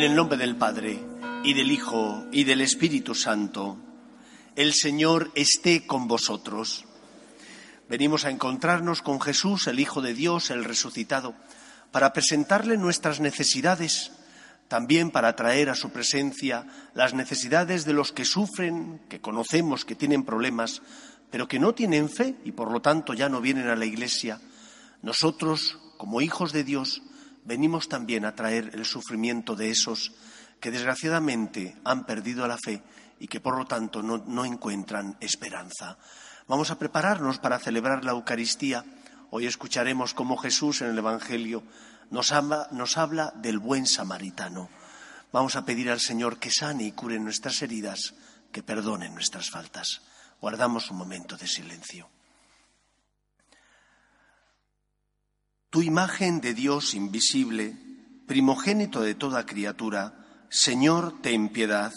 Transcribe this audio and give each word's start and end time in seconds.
En 0.00 0.06
el 0.06 0.16
nombre 0.16 0.38
del 0.38 0.56
Padre, 0.56 0.98
y 1.44 1.52
del 1.52 1.70
Hijo, 1.70 2.24
y 2.32 2.44
del 2.44 2.62
Espíritu 2.62 3.14
Santo, 3.14 3.76
el 4.56 4.72
Señor 4.72 5.30
esté 5.34 5.86
con 5.86 6.08
vosotros. 6.08 6.86
Venimos 7.86 8.24
a 8.24 8.30
encontrarnos 8.30 9.02
con 9.02 9.20
Jesús, 9.20 9.66
el 9.66 9.78
Hijo 9.78 10.00
de 10.00 10.14
Dios, 10.14 10.50
el 10.50 10.64
resucitado, 10.64 11.34
para 11.92 12.14
presentarle 12.14 12.78
nuestras 12.78 13.20
necesidades, 13.20 14.12
también 14.68 15.10
para 15.10 15.36
traer 15.36 15.68
a 15.68 15.74
su 15.74 15.90
presencia 15.90 16.66
las 16.94 17.12
necesidades 17.12 17.84
de 17.84 17.92
los 17.92 18.10
que 18.10 18.24
sufren, 18.24 19.02
que 19.10 19.20
conocemos 19.20 19.84
que 19.84 19.96
tienen 19.96 20.24
problemas, 20.24 20.80
pero 21.30 21.46
que 21.46 21.58
no 21.58 21.74
tienen 21.74 22.08
fe 22.08 22.36
y 22.42 22.52
por 22.52 22.72
lo 22.72 22.80
tanto 22.80 23.12
ya 23.12 23.28
no 23.28 23.42
vienen 23.42 23.68
a 23.68 23.76
la 23.76 23.84
Iglesia. 23.84 24.40
Nosotros, 25.02 25.78
como 25.98 26.22
hijos 26.22 26.54
de 26.54 26.64
Dios, 26.64 27.02
venimos 27.44 27.88
también 27.88 28.24
a 28.24 28.34
traer 28.34 28.70
el 28.74 28.84
sufrimiento 28.84 29.56
de 29.56 29.70
esos 29.70 30.12
que 30.60 30.70
desgraciadamente 30.70 31.76
han 31.84 32.04
perdido 32.04 32.46
la 32.46 32.58
fe 32.58 32.82
y 33.18 33.28
que 33.28 33.40
por 33.40 33.56
lo 33.56 33.66
tanto 33.66 34.02
no, 34.02 34.44
encuentran 34.44 35.16
esperanza. 35.20 35.98
Vamos 36.48 36.70
a 36.70 36.78
prepararnos 36.78 37.38
para 37.38 37.58
celebrar 37.58 38.04
la 38.04 38.12
Eucaristía. 38.12 38.84
Hoy 39.30 39.46
escucharemos 39.46 40.14
cómo 40.14 40.36
Jesús 40.36 40.82
en 40.82 40.88
el 40.88 40.98
Evangelio 40.98 41.62
nos 42.10 42.32
habla, 42.32 43.32
del 43.36 43.58
buen 43.58 43.86
samaritano. 43.86 44.68
Vamos 45.32 45.54
a 45.54 45.64
pedir 45.64 45.90
al 45.90 46.00
Señor 46.00 46.38
que 46.38 46.50
sane 46.50 46.84
y 46.84 46.92
cure 46.92 47.20
nuestras 47.20 47.62
heridas, 47.62 48.14
que 48.50 48.62
perdone 48.62 49.08
nuestras 49.10 49.50
faltas. 49.50 50.02
Guardamos 50.40 50.90
un 50.90 50.96
momento 50.96 51.36
de 51.36 51.46
silencio. 51.46 52.08
Tu 55.70 55.82
imagen 55.82 56.40
de 56.40 56.52
Dios 56.52 56.94
invisible, 56.94 57.76
primogénito 58.26 59.02
de 59.02 59.14
toda 59.14 59.46
criatura, 59.46 60.44
Señor, 60.48 61.22
ten 61.22 61.48
piedad. 61.48 61.92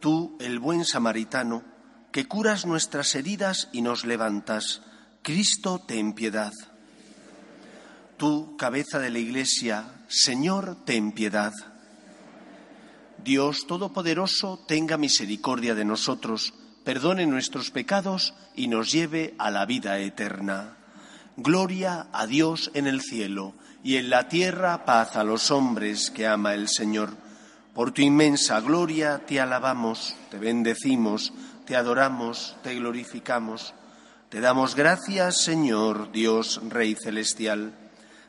Tú, 0.00 0.36
el 0.40 0.58
buen 0.58 0.84
samaritano, 0.84 1.62
que 2.10 2.26
curas 2.26 2.66
nuestras 2.66 3.14
heridas 3.14 3.68
y 3.72 3.80
nos 3.82 4.04
levantas, 4.04 4.82
Cristo, 5.22 5.84
ten 5.86 6.14
piedad. 6.14 6.52
Tú, 8.16 8.56
cabeza 8.56 8.98
de 8.98 9.10
la 9.10 9.20
Iglesia, 9.20 10.04
Señor, 10.08 10.84
ten 10.84 11.12
piedad. 11.12 11.52
Dios 13.22 13.68
Todopoderoso, 13.68 14.64
tenga 14.66 14.96
misericordia 14.96 15.76
de 15.76 15.84
nosotros, 15.84 16.54
perdone 16.84 17.24
nuestros 17.26 17.70
pecados 17.70 18.34
y 18.56 18.66
nos 18.66 18.90
lleve 18.90 19.36
a 19.38 19.52
la 19.52 19.64
vida 19.64 20.00
eterna. 20.00 20.76
Gloria 21.36 22.06
a 22.12 22.26
Dios 22.26 22.70
en 22.74 22.86
el 22.86 23.00
cielo 23.00 23.54
y 23.82 23.96
en 23.96 24.08
la 24.08 24.28
tierra 24.28 24.84
paz 24.84 25.16
a 25.16 25.24
los 25.24 25.50
hombres 25.50 26.10
que 26.10 26.28
ama 26.28 26.54
el 26.54 26.68
Señor. 26.68 27.10
Por 27.74 27.90
tu 27.90 28.02
inmensa 28.02 28.60
gloria 28.60 29.26
te 29.26 29.40
alabamos, 29.40 30.14
te 30.30 30.38
bendecimos, 30.38 31.32
te 31.66 31.74
adoramos, 31.74 32.56
te 32.62 32.76
glorificamos. 32.76 33.74
Te 34.28 34.40
damos 34.40 34.76
gracias, 34.76 35.42
Señor, 35.42 36.12
Dios 36.12 36.60
Rey 36.68 36.94
Celestial, 36.94 37.74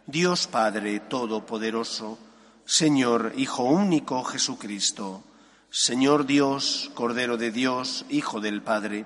Dios 0.07 0.47
Padre 0.47 0.99
Todopoderoso, 0.99 2.17
Señor 2.65 3.33
Hijo 3.37 3.65
único 3.65 4.23
Jesucristo, 4.23 5.23
Señor 5.69 6.25
Dios, 6.25 6.89
Cordero 6.95 7.37
de 7.37 7.51
Dios, 7.51 8.05
Hijo 8.09 8.41
del 8.41 8.63
Padre 8.63 9.05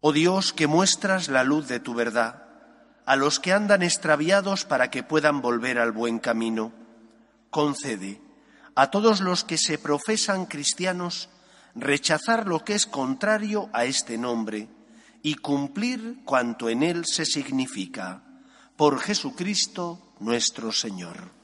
Oh 0.00 0.12
Dios, 0.12 0.52
que 0.52 0.66
muestras 0.66 1.28
la 1.28 1.44
luz 1.44 1.68
de 1.68 1.80
tu 1.80 1.94
verdad 1.94 2.46
a 3.06 3.16
los 3.16 3.40
que 3.40 3.52
andan 3.52 3.82
extraviados 3.82 4.64
para 4.64 4.90
que 4.90 5.02
puedan 5.02 5.40
volver 5.40 5.78
al 5.78 5.90
buen 5.90 6.20
camino, 6.20 6.72
concede 7.50 8.22
a 8.76 8.90
todos 8.90 9.20
los 9.20 9.42
que 9.42 9.58
se 9.58 9.78
profesan 9.78 10.46
cristianos 10.46 11.28
rechazar 11.74 12.46
lo 12.46 12.64
que 12.64 12.74
es 12.74 12.86
contrario 12.86 13.68
a 13.72 13.84
este 13.84 14.16
nombre 14.16 14.68
y 15.22 15.34
cumplir 15.34 16.20
cuanto 16.24 16.68
en 16.68 16.82
él 16.82 17.04
se 17.04 17.24
significa. 17.24 18.22
Por 18.76 19.00
Jesucristo 19.00 20.14
nuestro 20.20 20.72
Señor. 20.72 21.39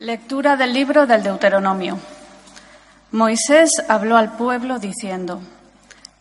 Lectura 0.00 0.56
del 0.56 0.72
libro 0.72 1.06
del 1.06 1.22
Deuteronomio. 1.22 1.98
Moisés 3.12 3.70
habló 3.86 4.16
al 4.16 4.32
pueblo 4.32 4.78
diciendo, 4.78 5.42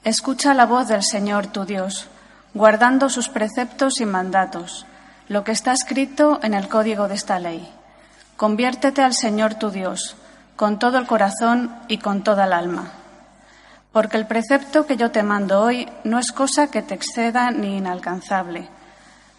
Escucha 0.03 0.53
la 0.53 0.65
voz 0.65 0.89
del 0.89 1.01
Señor 1.01 1.47
tu 1.47 1.63
Dios, 1.63 2.07
guardando 2.53 3.07
sus 3.07 3.29
preceptos 3.29 4.01
y 4.01 4.05
mandatos, 4.05 4.85
lo 5.29 5.45
que 5.45 5.53
está 5.53 5.71
escrito 5.71 6.41
en 6.43 6.55
el 6.55 6.67
código 6.67 7.07
de 7.07 7.15
esta 7.15 7.39
ley. 7.39 7.71
Conviértete 8.35 9.01
al 9.01 9.13
Señor 9.13 9.53
tu 9.53 9.69
Dios, 9.69 10.17
con 10.57 10.77
todo 10.77 10.97
el 10.97 11.07
corazón 11.07 11.73
y 11.87 11.99
con 11.99 12.21
toda 12.21 12.47
el 12.47 12.51
alma. 12.51 12.91
Porque 13.93 14.17
el 14.17 14.27
precepto 14.27 14.85
que 14.85 14.97
yo 14.97 15.11
te 15.11 15.23
mando 15.23 15.61
hoy 15.61 15.89
no 16.03 16.19
es 16.19 16.33
cosa 16.33 16.69
que 16.69 16.81
te 16.81 16.95
exceda 16.95 17.49
ni 17.51 17.77
inalcanzable. 17.77 18.67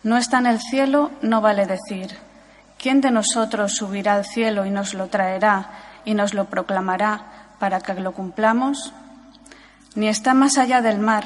No 0.03 0.17
está 0.17 0.39
en 0.39 0.47
el 0.47 0.61
cielo, 0.61 1.11
no 1.21 1.43
vale 1.43 1.67
decir 1.67 2.30
¿Quién 2.81 3.03
de 3.03 3.11
nosotros 3.11 3.75
subirá 3.75 4.15
al 4.15 4.25
cielo 4.25 4.65
y 4.65 4.71
nos 4.71 4.95
lo 4.95 5.09
traerá 5.09 5.69
y 6.07 6.15
nos 6.15 6.33
lo 6.33 6.47
proclamará 6.47 7.27
para 7.59 7.83
que 7.83 7.93
lo 7.93 8.13
cumplamos? 8.13 8.95
Ni 9.95 10.09
está 10.09 10.33
más 10.33 10.57
allá 10.57 10.81
del 10.81 10.99
mar, 10.99 11.25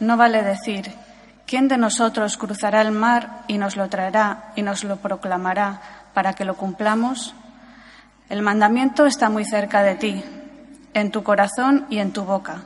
no 0.00 0.16
vale 0.16 0.42
decir, 0.42 0.92
¿quién 1.46 1.68
de 1.68 1.78
nosotros 1.78 2.36
cruzará 2.36 2.80
el 2.80 2.90
mar 2.90 3.44
y 3.46 3.56
nos 3.56 3.76
lo 3.76 3.88
traerá 3.88 4.50
y 4.56 4.62
nos 4.62 4.82
lo 4.82 4.96
proclamará 4.96 5.80
para 6.12 6.32
que 6.32 6.44
lo 6.44 6.56
cumplamos? 6.56 7.36
El 8.28 8.42
mandamiento 8.42 9.06
está 9.06 9.30
muy 9.30 9.44
cerca 9.44 9.84
de 9.84 9.94
ti, 9.94 10.24
en 10.92 11.12
tu 11.12 11.22
corazón 11.22 11.86
y 11.88 11.98
en 11.98 12.12
tu 12.12 12.24
boca. 12.24 12.64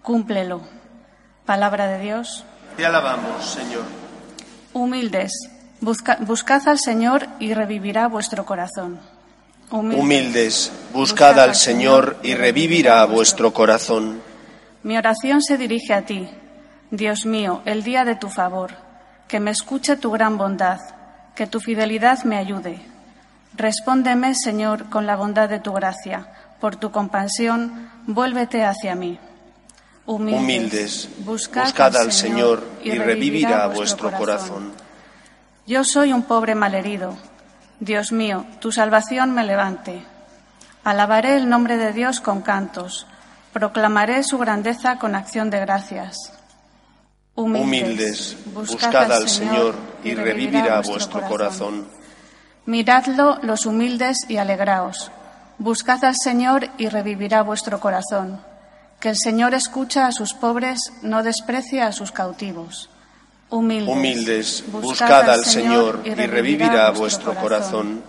Cúmplelo. 0.00 0.62
Palabra 1.44 1.88
de 1.88 1.98
Dios. 1.98 2.42
Te 2.74 2.86
alabamos, 2.86 3.44
Señor. 3.44 3.84
Humildes 4.72 5.55
buscad 5.86 6.68
al 6.68 6.78
Señor 6.78 7.28
y 7.38 7.54
revivirá 7.54 8.08
vuestro 8.08 8.44
corazón. 8.44 8.98
Humildes, 9.70 10.72
buscad 10.92 11.38
al 11.38 11.54
Señor 11.54 12.18
y 12.22 12.34
revivirá 12.34 13.04
vuestro 13.04 13.52
corazón. 13.52 14.20
Mi 14.82 14.96
oración 14.96 15.42
se 15.42 15.56
dirige 15.56 15.92
a 15.94 16.02
ti, 16.02 16.28
Dios 16.90 17.26
mío, 17.26 17.62
el 17.64 17.82
día 17.82 18.04
de 18.04 18.16
tu 18.16 18.28
favor, 18.28 18.74
que 19.26 19.40
me 19.40 19.50
escuche 19.50 19.96
tu 19.96 20.10
gran 20.10 20.38
bondad, 20.38 20.80
que 21.34 21.46
tu 21.46 21.60
fidelidad 21.60 22.22
me 22.24 22.36
ayude. 22.36 22.80
Respóndeme, 23.54 24.34
Señor, 24.34 24.88
con 24.88 25.06
la 25.06 25.16
bondad 25.16 25.48
de 25.48 25.60
tu 25.60 25.72
gracia, 25.72 26.28
por 26.60 26.76
tu 26.76 26.90
compasión, 26.90 27.90
vuélvete 28.06 28.64
hacia 28.64 28.94
mí. 28.94 29.18
Humildes, 30.06 31.08
buscad, 31.18 31.96
al 31.96 32.12
Señor 32.12 32.62
y 32.84 32.92
revivirá 32.92 33.66
vuestro 33.66 34.12
corazón. 34.12 34.85
Yo 35.66 35.82
soy 35.82 36.12
un 36.12 36.22
pobre 36.22 36.54
malherido. 36.54 37.16
Dios 37.80 38.12
mío, 38.12 38.46
tu 38.60 38.70
salvación 38.70 39.32
me 39.32 39.44
levante. 39.44 40.04
Alabaré 40.84 41.36
el 41.36 41.48
nombre 41.48 41.76
de 41.76 41.92
Dios 41.92 42.20
con 42.20 42.42
cantos. 42.42 43.08
Proclamaré 43.52 44.22
su 44.22 44.38
grandeza 44.38 44.98
con 44.98 45.16
acción 45.16 45.50
de 45.50 45.58
gracias. 45.58 46.32
Humildes, 47.34 48.36
buscad 48.54 49.10
al 49.10 49.28
Señor 49.28 49.74
y 50.04 50.14
revivirá 50.14 50.80
vuestro 50.82 51.22
corazón. 51.22 51.88
Miradlo 52.64 53.38
los 53.42 53.66
humildes 53.66 54.18
y 54.28 54.36
alegraos. 54.36 55.10
Buscad 55.58 56.04
al 56.04 56.14
Señor 56.14 56.68
y 56.78 56.88
revivirá 56.88 57.42
vuestro 57.42 57.80
corazón. 57.80 58.40
Que 59.00 59.08
el 59.08 59.16
Señor 59.16 59.52
escucha 59.52 60.06
a 60.06 60.12
sus 60.12 60.32
pobres, 60.32 60.92
no 61.02 61.24
desprecia 61.24 61.88
a 61.88 61.92
sus 61.92 62.12
cautivos. 62.12 62.88
Humildes, 63.48 64.64
buscad 64.72 65.30
al 65.30 65.44
Señor 65.44 66.02
y 66.04 66.10
revivirá 66.14 66.90
vuestro 66.90 67.34
corazón. 67.34 68.02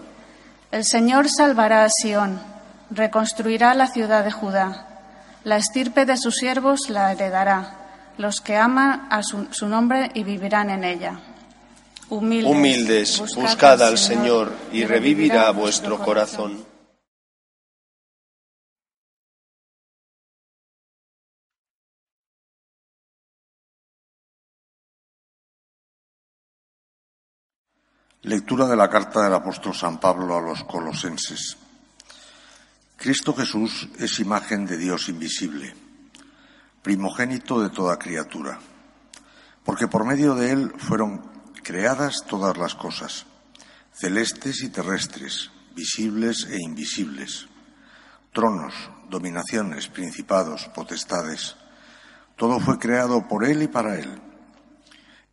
El 0.72 0.84
Señor 0.84 1.30
salvará 1.30 1.86
a 1.86 1.90
Sión, 1.90 2.42
reconstruirá 2.90 3.74
la 3.74 3.88
ciudad 3.88 4.24
de 4.24 4.32
Judá. 4.32 4.88
La 5.44 5.58
estirpe 5.58 6.06
de 6.06 6.18
sus 6.18 6.36
siervos 6.36 6.90
la 6.90 7.12
heredará, 7.12 7.78
los 8.18 8.42
que 8.42 8.58
aman 8.58 9.08
a 9.12 9.22
su, 9.24 9.68
nombre 9.68 10.12
y 10.14 10.24
vivirán 10.24 10.70
en 10.70 10.84
ella. 10.84 11.20
Humildes, 12.10 13.20
buscad, 13.36 13.82
al 13.82 13.98
Señor 13.98 14.52
y 14.72 14.86
revivirá 14.86 15.52
vuestro 15.52 16.00
corazón. 16.00 16.66
Lectura 28.24 28.66
de 28.66 28.76
la 28.76 28.90
carta 28.90 29.22
del 29.22 29.34
apóstol 29.36 29.76
San 29.76 30.00
Pablo 30.00 30.36
a 30.36 30.42
los 30.42 30.64
colosenses. 30.64 31.56
Cristo 32.98 33.32
Jesús 33.36 33.90
es 34.00 34.20
imagen 34.20 34.66
de 34.66 34.76
Dios 34.76 35.08
invisible, 35.08 35.76
primogénito 36.82 37.62
de 37.62 37.70
toda 37.70 38.00
criatura, 38.00 38.58
porque 39.64 39.88
por 39.88 40.04
medio 40.04 40.34
de 40.34 40.52
Él 40.52 40.74
fueron 40.80 41.30
creadas 41.62 42.26
todas 42.28 42.58
las 42.58 42.74
cosas, 42.74 43.28
celestes 43.94 44.64
y 44.64 44.70
terrestres, 44.70 45.52
visibles 45.76 46.48
e 46.50 46.60
invisibles, 46.60 47.48
tronos, 48.34 48.74
dominaciones, 49.12 49.90
principados, 49.90 50.68
potestades. 50.74 51.56
Todo 52.36 52.60
fue 52.60 52.80
creado 52.80 53.28
por 53.28 53.46
Él 53.46 53.62
y 53.62 53.68
para 53.68 54.00
Él. 54.00 54.20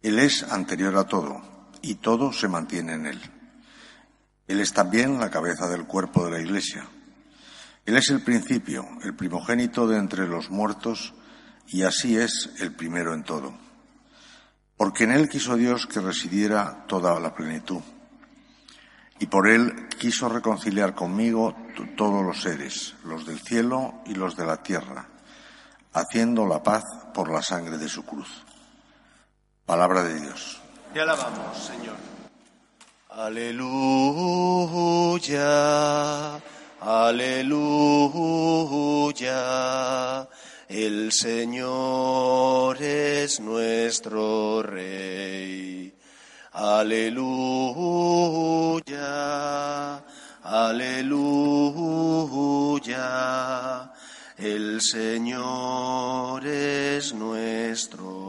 Él 0.02 0.18
es 0.18 0.42
anterior 0.42 0.98
a 0.98 1.04
todo 1.04 1.53
y 1.84 1.96
todo 1.96 2.32
se 2.32 2.48
mantiene 2.48 2.94
en 2.94 3.06
Él. 3.06 3.20
Él 4.48 4.60
es 4.60 4.72
también 4.72 5.20
la 5.20 5.30
cabeza 5.30 5.68
del 5.68 5.84
cuerpo 5.84 6.24
de 6.24 6.30
la 6.30 6.40
Iglesia. 6.40 6.86
Él 7.84 7.96
es 7.96 8.08
el 8.08 8.22
principio, 8.22 8.88
el 9.02 9.14
primogénito 9.14 9.86
de 9.86 9.98
entre 9.98 10.26
los 10.26 10.50
muertos, 10.50 11.12
y 11.66 11.82
así 11.82 12.16
es 12.16 12.50
el 12.60 12.74
primero 12.74 13.12
en 13.12 13.22
todo. 13.22 13.54
Porque 14.78 15.04
en 15.04 15.12
Él 15.12 15.28
quiso 15.28 15.56
Dios 15.56 15.86
que 15.86 16.00
residiera 16.00 16.86
toda 16.86 17.20
la 17.20 17.34
plenitud. 17.34 17.82
Y 19.18 19.26
por 19.26 19.46
Él 19.46 19.88
quiso 19.98 20.30
reconciliar 20.30 20.94
conmigo 20.94 21.54
todos 21.98 22.24
los 22.24 22.40
seres, 22.40 22.94
los 23.04 23.26
del 23.26 23.40
cielo 23.40 24.00
y 24.06 24.14
los 24.14 24.36
de 24.36 24.46
la 24.46 24.62
tierra, 24.62 25.06
haciendo 25.92 26.46
la 26.46 26.62
paz 26.62 26.84
por 27.12 27.30
la 27.30 27.42
sangre 27.42 27.76
de 27.76 27.88
su 27.90 28.06
cruz. 28.06 28.42
Palabra 29.66 30.02
de 30.02 30.20
Dios. 30.20 30.63
Te 30.94 31.00
alabamos, 31.00 31.58
Señor. 31.58 31.96
Aleluya, 33.10 33.60
aleluya. 36.80 37.58
El 40.68 41.10
Señor 41.10 42.80
es 42.80 43.40
nuestro 43.40 44.62
Rey. 44.62 45.92
Aleluya, 46.52 47.24
aleluya. 50.44 51.10
El 54.38 54.80
Señor 54.80 56.46
es 56.46 57.12
nuestro. 57.14 58.23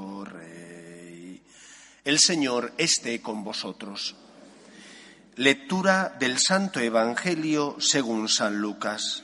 El 2.05 2.19
Señor 2.19 2.71
esté 2.77 3.19
con 3.19 3.43
vosotros. 3.43 4.15
Lectura 5.37 6.15
del 6.19 6.37
Santo 6.37 6.79
Evangelio 6.79 7.77
según 7.79 8.29
San 8.29 8.59
Lucas. 8.59 9.23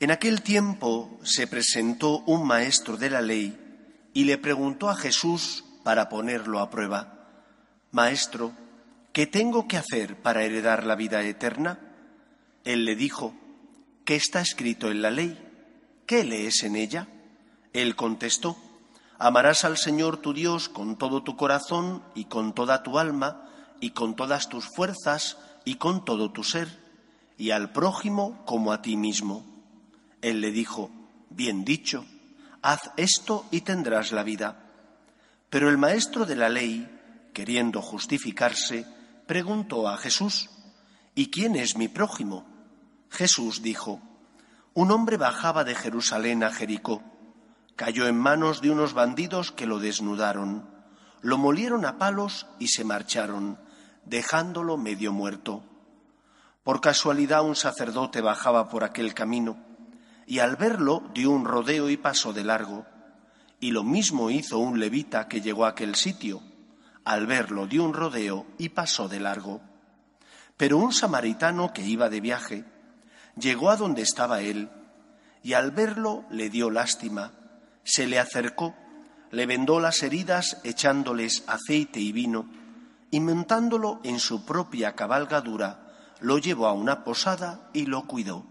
En 0.00 0.10
aquel 0.10 0.42
tiempo 0.42 1.20
se 1.22 1.46
presentó 1.46 2.24
un 2.26 2.44
maestro 2.44 2.96
de 2.96 3.08
la 3.08 3.22
ley 3.22 3.56
y 4.14 4.24
le 4.24 4.36
preguntó 4.36 4.90
a 4.90 4.96
Jesús 4.96 5.64
para 5.84 6.08
ponerlo 6.08 6.58
a 6.58 6.68
prueba, 6.68 7.30
Maestro, 7.92 8.52
¿qué 9.12 9.28
tengo 9.28 9.68
que 9.68 9.76
hacer 9.76 10.20
para 10.22 10.42
heredar 10.42 10.82
la 10.82 10.96
vida 10.96 11.22
eterna? 11.22 11.78
Él 12.64 12.84
le 12.84 12.96
dijo, 12.96 13.32
¿qué 14.04 14.16
está 14.16 14.40
escrito 14.40 14.90
en 14.90 15.02
la 15.02 15.12
ley? 15.12 15.38
¿Qué 16.04 16.24
lees 16.24 16.64
en 16.64 16.74
ella? 16.74 17.06
Él 17.72 17.94
contestó, 17.94 18.63
Amarás 19.24 19.64
al 19.64 19.78
Señor 19.78 20.18
tu 20.18 20.34
Dios 20.34 20.68
con 20.68 20.98
todo 20.98 21.22
tu 21.22 21.34
corazón 21.34 22.02
y 22.14 22.26
con 22.26 22.54
toda 22.54 22.82
tu 22.82 22.98
alma 22.98 23.48
y 23.80 23.92
con 23.92 24.16
todas 24.16 24.50
tus 24.50 24.66
fuerzas 24.66 25.38
y 25.64 25.76
con 25.76 26.04
todo 26.04 26.30
tu 26.30 26.44
ser, 26.44 26.68
y 27.38 27.50
al 27.50 27.72
prójimo 27.72 28.44
como 28.44 28.70
a 28.70 28.82
ti 28.82 28.98
mismo. 28.98 29.42
Él 30.20 30.42
le 30.42 30.50
dijo, 30.50 30.90
Bien 31.30 31.64
dicho, 31.64 32.04
haz 32.60 32.90
esto 32.98 33.46
y 33.50 33.62
tendrás 33.62 34.12
la 34.12 34.24
vida. 34.24 34.62
Pero 35.48 35.70
el 35.70 35.78
maestro 35.78 36.26
de 36.26 36.36
la 36.36 36.50
ley, 36.50 36.86
queriendo 37.32 37.80
justificarse, 37.80 38.86
preguntó 39.26 39.88
a 39.88 39.96
Jesús, 39.96 40.50
¿Y 41.14 41.30
quién 41.30 41.56
es 41.56 41.78
mi 41.78 41.88
prójimo? 41.88 42.44
Jesús 43.08 43.62
dijo, 43.62 44.02
Un 44.74 44.90
hombre 44.90 45.16
bajaba 45.16 45.64
de 45.64 45.74
Jerusalén 45.74 46.44
a 46.44 46.52
Jericó 46.52 47.13
Cayó 47.76 48.06
en 48.06 48.16
manos 48.16 48.60
de 48.60 48.70
unos 48.70 48.94
bandidos 48.94 49.50
que 49.50 49.66
lo 49.66 49.80
desnudaron, 49.80 50.68
lo 51.22 51.38
molieron 51.38 51.84
a 51.84 51.98
palos 51.98 52.46
y 52.60 52.68
se 52.68 52.84
marcharon, 52.84 53.58
dejándolo 54.04 54.76
medio 54.76 55.12
muerto. 55.12 55.64
Por 56.62 56.80
casualidad 56.80 57.42
un 57.42 57.56
sacerdote 57.56 58.20
bajaba 58.20 58.68
por 58.68 58.84
aquel 58.84 59.12
camino 59.12 59.56
y 60.24 60.38
al 60.38 60.54
verlo 60.54 61.02
dio 61.14 61.30
un 61.30 61.44
rodeo 61.44 61.90
y 61.90 61.96
pasó 61.96 62.32
de 62.32 62.44
largo. 62.44 62.86
Y 63.58 63.72
lo 63.72 63.82
mismo 63.82 64.30
hizo 64.30 64.58
un 64.58 64.78
levita 64.78 65.26
que 65.26 65.40
llegó 65.40 65.64
a 65.64 65.70
aquel 65.70 65.96
sitio. 65.96 66.42
Al 67.04 67.26
verlo 67.26 67.66
dio 67.66 67.82
un 67.82 67.92
rodeo 67.92 68.46
y 68.56 68.68
pasó 68.68 69.08
de 69.08 69.18
largo. 69.18 69.60
Pero 70.56 70.78
un 70.78 70.92
samaritano 70.92 71.72
que 71.72 71.82
iba 71.82 72.08
de 72.08 72.20
viaje 72.20 72.64
llegó 73.36 73.70
a 73.70 73.76
donde 73.76 74.02
estaba 74.02 74.42
él 74.42 74.70
y 75.42 75.54
al 75.54 75.72
verlo 75.72 76.24
le 76.30 76.50
dio 76.50 76.70
lástima 76.70 77.32
se 77.84 78.06
le 78.06 78.18
acercó, 78.18 78.74
le 79.30 79.46
vendó 79.46 79.80
las 79.80 80.02
heridas 80.02 80.60
echándoles 80.64 81.44
aceite 81.46 82.00
y 82.00 82.12
vino, 82.12 82.48
y 83.10 83.20
montándolo 83.20 84.00
en 84.02 84.18
su 84.18 84.44
propia 84.44 84.94
cabalgadura, 84.94 85.84
lo 86.20 86.38
llevó 86.38 86.66
a 86.66 86.72
una 86.72 87.04
posada 87.04 87.70
y 87.72 87.86
lo 87.86 88.06
cuidó. 88.06 88.46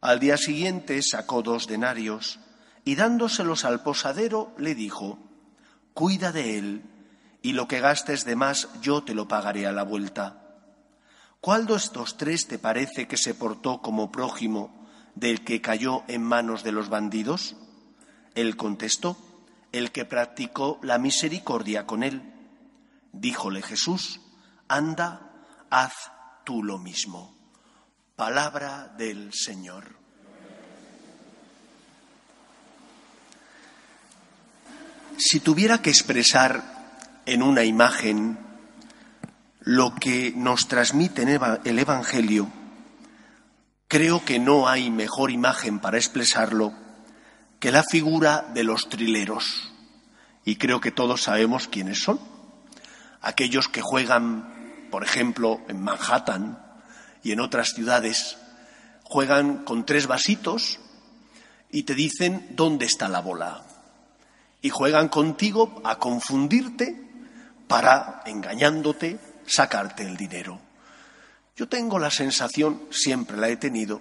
Al 0.00 0.20
día 0.20 0.36
siguiente 0.36 1.00
sacó 1.02 1.42
dos 1.42 1.66
denarios 1.66 2.38
y 2.84 2.94
dándoselos 2.94 3.64
al 3.64 3.82
posadero 3.82 4.54
le 4.56 4.74
dijo, 4.74 5.18
Cuida 5.92 6.30
de 6.30 6.58
él, 6.58 6.82
y 7.42 7.52
lo 7.52 7.66
que 7.66 7.80
gastes 7.80 8.24
de 8.24 8.36
más 8.36 8.68
yo 8.80 9.02
te 9.02 9.14
lo 9.14 9.26
pagaré 9.26 9.66
a 9.66 9.72
la 9.72 9.82
vuelta. 9.82 10.44
¿Cuál 11.40 11.66
de 11.66 11.74
estos 11.74 12.16
tres 12.16 12.46
te 12.46 12.58
parece 12.58 13.06
que 13.06 13.16
se 13.16 13.34
portó 13.34 13.80
como 13.80 14.10
prójimo 14.10 14.86
del 15.14 15.44
que 15.44 15.60
cayó 15.60 16.04
en 16.08 16.22
manos 16.22 16.62
de 16.62 16.72
los 16.72 16.88
bandidos? 16.88 17.56
Él 18.38 18.56
contestó, 18.56 19.16
el 19.72 19.90
que 19.90 20.04
practicó 20.04 20.78
la 20.82 20.98
misericordia 20.98 21.86
con 21.86 22.04
él. 22.04 22.22
Díjole 23.12 23.62
Jesús, 23.62 24.20
anda, 24.68 25.32
haz 25.70 26.12
tú 26.44 26.62
lo 26.62 26.78
mismo. 26.78 27.34
Palabra 28.14 28.94
del 28.96 29.32
Señor. 29.32 29.86
Si 35.16 35.40
tuviera 35.40 35.82
que 35.82 35.90
expresar 35.90 36.62
en 37.26 37.42
una 37.42 37.64
imagen 37.64 38.38
lo 39.62 39.96
que 39.96 40.32
nos 40.36 40.68
transmite 40.68 41.24
el 41.64 41.78
Evangelio, 41.80 42.48
creo 43.88 44.24
que 44.24 44.38
no 44.38 44.68
hay 44.68 44.92
mejor 44.92 45.32
imagen 45.32 45.80
para 45.80 45.96
expresarlo 45.96 46.86
que 47.58 47.72
la 47.72 47.82
figura 47.82 48.46
de 48.54 48.64
los 48.64 48.88
trileros. 48.88 49.72
Y 50.44 50.56
creo 50.56 50.80
que 50.80 50.90
todos 50.90 51.22
sabemos 51.22 51.68
quiénes 51.68 52.00
son. 52.00 52.20
Aquellos 53.20 53.68
que 53.68 53.82
juegan, 53.82 54.86
por 54.90 55.04
ejemplo, 55.04 55.60
en 55.68 55.82
Manhattan 55.82 56.58
y 57.22 57.32
en 57.32 57.40
otras 57.40 57.70
ciudades, 57.70 58.38
juegan 59.02 59.64
con 59.64 59.84
tres 59.84 60.06
vasitos 60.06 60.78
y 61.70 61.82
te 61.82 61.94
dicen 61.94 62.46
dónde 62.50 62.86
está 62.86 63.08
la 63.08 63.20
bola. 63.20 63.64
Y 64.62 64.70
juegan 64.70 65.08
contigo 65.08 65.80
a 65.84 65.98
confundirte 65.98 67.08
para, 67.66 68.22
engañándote, 68.24 69.18
sacarte 69.46 70.04
el 70.04 70.16
dinero. 70.16 70.60
Yo 71.56 71.68
tengo 71.68 71.98
la 71.98 72.10
sensación, 72.10 72.82
siempre 72.90 73.36
la 73.36 73.48
he 73.48 73.56
tenido, 73.56 74.00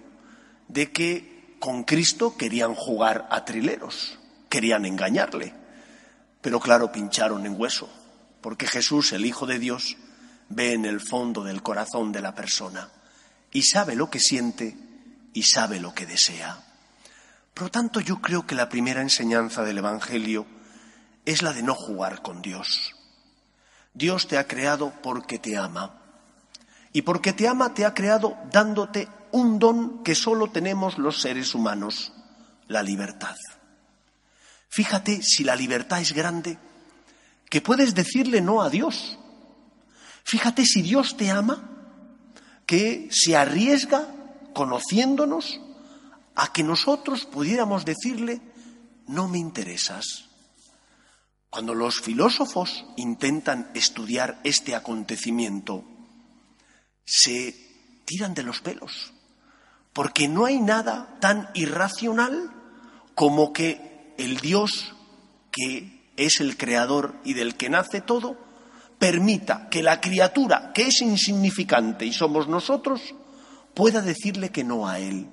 de 0.68 0.92
que 0.92 1.37
con 1.60 1.84
Cristo 1.84 2.38
querían 2.38 2.76
jugar 2.76 3.28
a 3.32 3.46
trileros, 3.46 4.18
querían 4.50 4.86
engañarle. 4.86 5.54
Pero 6.42 6.60
claro, 6.60 6.92
pincharon 6.92 7.46
en 7.46 7.60
hueso, 7.60 7.90
porque 8.42 8.68
Jesús, 8.68 9.12
el 9.14 9.26
Hijo 9.26 9.46
de 9.46 9.60
Dios, 9.60 9.98
ve 10.50 10.74
en 10.74 10.86
el 10.86 11.02
fondo 11.02 11.44
del 11.44 11.62
corazón 11.62 12.12
de 12.12 12.22
la 12.22 12.34
persona 12.36 12.90
y 13.52 13.64
sabe 13.64 13.96
lo 13.96 14.10
que 14.10 14.20
siente 14.20 14.78
y 15.34 15.44
sabe 15.44 15.80
lo 15.80 15.94
que 15.94 16.06
desea. 16.06 16.64
Por 17.54 17.64
lo 17.64 17.72
tanto, 17.72 18.00
yo 18.00 18.22
creo 18.22 18.46
que 18.46 18.56
la 18.56 18.70
primera 18.70 19.02
enseñanza 19.02 19.64
del 19.64 19.80
Evangelio 19.80 20.46
es 21.26 21.42
la 21.42 21.54
de 21.54 21.64
no 21.64 21.76
jugar 21.76 22.22
con 22.22 22.42
Dios. 22.42 22.96
Dios 23.94 24.28
te 24.28 24.38
ha 24.38 24.48
creado 24.48 24.94
porque 25.02 25.40
te 25.40 25.58
ama. 25.58 26.02
Y 26.94 27.02
porque 27.02 27.34
te 27.34 27.48
ama 27.48 27.74
te 27.74 27.84
ha 27.86 27.94
creado 27.94 28.38
dándote 28.52 29.08
un 29.38 29.60
don 29.60 30.03
que 30.03 30.15
solo 30.15 30.51
tenemos 30.51 30.98
los 30.98 31.22
seres 31.22 31.53
humanos, 31.53 32.12
la 32.67 32.82
libertad. 32.82 33.36
Fíjate 34.67 35.22
si 35.22 35.44
la 35.44 35.56
libertad 35.56 36.01
es 36.01 36.13
grande, 36.13 36.58
que 37.50 37.62
puedes 37.62 37.94
decirle 37.94 38.41
no 38.41 38.62
a 38.62 38.70
Dios. 38.70 39.17
Fíjate 40.24 40.65
si 40.65 40.82
Dios 40.82 41.15
te 41.15 41.32
ama, 41.32 41.70
que 42.65 43.08
se 43.12 43.38
arriesga, 43.38 44.08
conociéndonos, 44.53 45.62
a 46.36 46.51
que 46.51 46.63
nosotros 46.63 47.25
pudiéramos 47.25 47.86
decirle, 47.86 48.41
no 49.08 49.27
me 49.27 49.38
interesas. 49.38 50.25
Cuando 51.50 51.74
los 51.74 52.01
filósofos 52.01 52.86
intentan 52.98 53.72
estudiar 53.74 54.39
este 54.44 54.75
acontecimiento, 54.75 55.86
se 57.06 58.01
tiran 58.06 58.34
de 58.34 58.44
los 58.44 58.62
pelos, 58.62 59.13
porque 59.98 60.27
no 60.27 60.46
hay 60.46 60.60
nada 60.60 61.18
tan 61.20 61.50
irracional 61.56 62.51
como 63.16 63.51
que 63.51 64.13
el 64.20 64.38
Dios, 64.38 64.94
que 65.51 66.12
es 66.16 66.39
el 66.39 66.56
creador 66.56 67.16
y 67.24 67.34
del 67.34 67.56
que 67.56 67.72
nace 67.72 68.01
todo, 68.01 68.38
permita 69.00 69.70
que 69.70 69.82
la 69.82 70.00
criatura, 70.00 70.72
que 70.72 70.84
es 70.84 71.01
insignificante 71.01 72.06
y 72.06 72.13
somos 72.13 72.48
nosotros, 72.48 73.16
pueda 73.74 74.04
decirle 74.04 74.51
que 74.51 74.63
no 74.63 74.88
a 74.88 75.00
Él. 75.00 75.32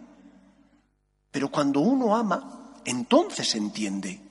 Pero 1.31 1.51
cuando 1.51 1.81
uno 1.81 2.17
ama, 2.17 2.73
entonces 2.87 3.55
entiende. 3.57 4.23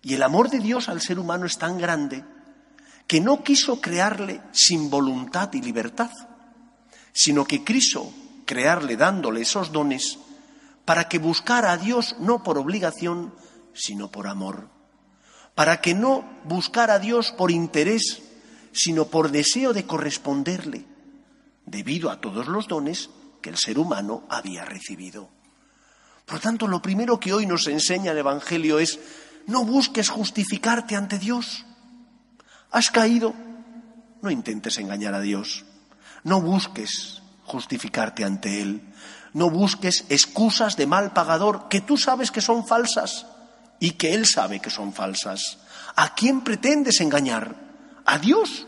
Y 0.00 0.14
el 0.14 0.22
amor 0.22 0.48
de 0.48 0.60
Dios 0.60 0.88
al 0.88 1.00
ser 1.00 1.18
humano 1.18 1.46
es 1.46 1.58
tan 1.58 1.76
grande 1.76 2.24
que 3.08 3.20
no 3.20 3.42
quiso 3.42 3.80
crearle 3.80 4.42
sin 4.52 4.90
voluntad 4.90 5.52
y 5.54 5.60
libertad, 5.60 6.12
sino 7.12 7.44
que 7.44 7.64
quiso 7.64 8.12
crearle 8.50 8.96
dándole 8.96 9.42
esos 9.42 9.70
dones 9.70 10.18
para 10.84 11.08
que 11.08 11.20
buscara 11.20 11.70
a 11.70 11.76
Dios 11.76 12.16
no 12.18 12.42
por 12.42 12.58
obligación, 12.58 13.32
sino 13.72 14.10
por 14.10 14.26
amor, 14.26 14.68
para 15.54 15.80
que 15.80 15.94
no 15.94 16.28
buscara 16.42 16.94
a 16.94 16.98
Dios 16.98 17.30
por 17.30 17.52
interés, 17.52 18.20
sino 18.72 19.04
por 19.04 19.30
deseo 19.30 19.72
de 19.72 19.86
corresponderle, 19.86 20.84
debido 21.64 22.10
a 22.10 22.20
todos 22.20 22.48
los 22.48 22.66
dones 22.66 23.10
que 23.40 23.50
el 23.50 23.56
ser 23.56 23.78
humano 23.78 24.24
había 24.28 24.64
recibido. 24.64 25.28
Por 26.26 26.34
lo 26.34 26.40
tanto, 26.40 26.66
lo 26.66 26.82
primero 26.82 27.20
que 27.20 27.32
hoy 27.32 27.46
nos 27.46 27.68
enseña 27.68 28.10
el 28.10 28.18
Evangelio 28.18 28.80
es, 28.80 28.98
no 29.46 29.64
busques 29.64 30.08
justificarte 30.08 30.96
ante 30.96 31.20
Dios. 31.20 31.64
Has 32.72 32.90
caído, 32.90 33.32
no 34.22 34.28
intentes 34.28 34.76
engañar 34.78 35.14
a 35.14 35.20
Dios. 35.20 35.64
No 36.24 36.40
busques 36.40 37.19
justificarte 37.50 38.24
ante 38.24 38.62
Él. 38.62 38.80
No 39.32 39.50
busques 39.50 40.04
excusas 40.08 40.76
de 40.76 40.86
mal 40.86 41.12
pagador 41.12 41.68
que 41.68 41.80
tú 41.80 41.96
sabes 41.96 42.30
que 42.30 42.40
son 42.40 42.66
falsas 42.66 43.26
y 43.78 43.92
que 43.92 44.14
Él 44.14 44.26
sabe 44.26 44.60
que 44.60 44.70
son 44.70 44.92
falsas. 44.92 45.58
¿A 45.96 46.14
quién 46.14 46.42
pretendes 46.42 47.00
engañar? 47.00 47.56
¿A 48.06 48.18
Dios? 48.18 48.66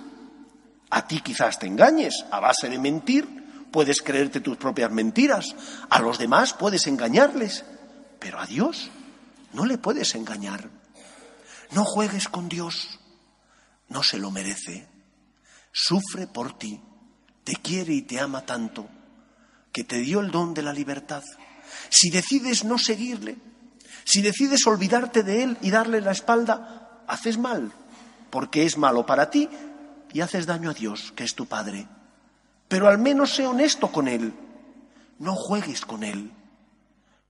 A 0.90 1.06
ti 1.06 1.20
quizás 1.20 1.58
te 1.58 1.66
engañes 1.66 2.24
a 2.30 2.40
base 2.40 2.68
de 2.68 2.78
mentir 2.78 3.42
puedes 3.72 4.02
creerte 4.02 4.40
tus 4.40 4.58
propias 4.58 4.92
mentiras, 4.92 5.56
a 5.88 5.98
los 6.00 6.18
demás 6.18 6.52
puedes 6.52 6.86
engañarles, 6.86 7.64
pero 8.20 8.38
a 8.38 8.46
Dios 8.46 8.90
no 9.54 9.64
le 9.64 9.78
puedes 9.78 10.14
engañar. 10.14 10.68
No 11.72 11.84
juegues 11.84 12.28
con 12.28 12.48
Dios, 12.48 13.00
no 13.88 14.02
se 14.02 14.18
lo 14.18 14.30
merece. 14.30 14.86
Sufre 15.72 16.26
por 16.26 16.58
ti, 16.58 16.82
te 17.44 17.56
quiere 17.56 17.94
y 17.94 18.02
te 18.02 18.20
ama 18.20 18.46
tanto, 18.46 18.88
que 19.72 19.84
te 19.84 19.98
dio 19.98 20.20
el 20.20 20.30
don 20.30 20.54
de 20.54 20.62
la 20.62 20.72
libertad. 20.72 21.22
Si 21.88 22.10
decides 22.10 22.64
no 22.64 22.78
seguirle, 22.78 23.36
si 24.04 24.22
decides 24.22 24.66
olvidarte 24.66 25.22
de 25.22 25.42
Él 25.42 25.58
y 25.62 25.70
darle 25.70 26.00
la 26.00 26.12
espalda, 26.12 27.02
haces 27.06 27.38
mal, 27.38 27.72
porque 28.30 28.64
es 28.64 28.76
malo 28.76 29.06
para 29.06 29.30
ti 29.30 29.48
y 30.12 30.20
haces 30.20 30.46
daño 30.46 30.70
a 30.70 30.74
Dios, 30.74 31.12
que 31.16 31.24
es 31.24 31.34
tu 31.34 31.46
Padre 31.46 31.86
pero 32.72 32.88
al 32.88 32.96
menos 32.96 33.34
sé 33.34 33.46
honesto 33.46 33.92
con 33.92 34.08
Él. 34.08 34.32
No 35.18 35.34
juegues 35.34 35.82
con 35.82 36.02
Él. 36.02 36.32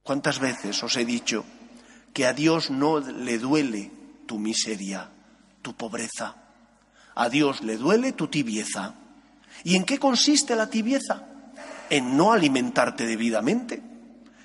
¿Cuántas 0.04 0.38
veces 0.38 0.80
os 0.84 0.96
he 0.96 1.04
dicho 1.04 1.44
que 2.14 2.26
a 2.26 2.32
Dios 2.32 2.70
no 2.70 3.00
le 3.00 3.40
duele 3.40 3.90
tu 4.26 4.38
miseria, 4.38 5.10
tu 5.60 5.74
pobreza? 5.74 6.36
A 7.16 7.28
Dios 7.28 7.60
le 7.62 7.76
duele 7.76 8.12
tu 8.12 8.28
tibieza. 8.28 8.94
¿Y 9.64 9.76
en 9.76 9.84
qué 9.84 9.98
consiste 9.98 10.56
la 10.56 10.68
tibieza? 10.68 11.26
En 11.90 12.16
no 12.16 12.32
alimentarte 12.32 13.06
debidamente. 13.06 13.82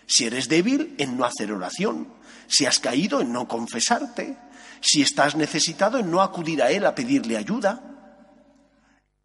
Si 0.06 0.26
eres 0.26 0.48
débil, 0.48 0.96
en 0.98 1.18
no 1.18 1.26
hacer 1.26 1.52
oración. 1.52 2.08
Si 2.48 2.66
has 2.66 2.80
caído, 2.80 3.22
en 3.22 3.34
no 3.34 3.48
confesarte. 3.48 4.38
Si 4.82 5.02
estás 5.02 5.36
necesitado, 5.36 6.00
en 6.00 6.12
no 6.12 6.22
acudir 6.22 6.62
a 6.62 6.72
Él 6.72 6.86
a 6.86 6.96
pedirle 6.96 7.38
ayuda. 7.38 7.84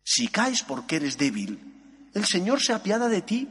Si 0.04 0.28
caes 0.28 0.62
porque 0.62 0.96
eres 0.96 1.18
débil, 1.18 1.58
el 2.14 2.24
Señor 2.24 2.60
se 2.60 2.72
apiada 2.72 3.08
de 3.08 3.22
ti, 3.22 3.48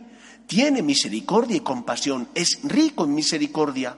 tiene 0.48 0.82
misericordia 0.82 1.58
y 1.58 1.62
compasión, 1.62 2.28
es 2.36 2.60
rico 2.64 3.06
en 3.06 3.16
misericordia. 3.16 3.96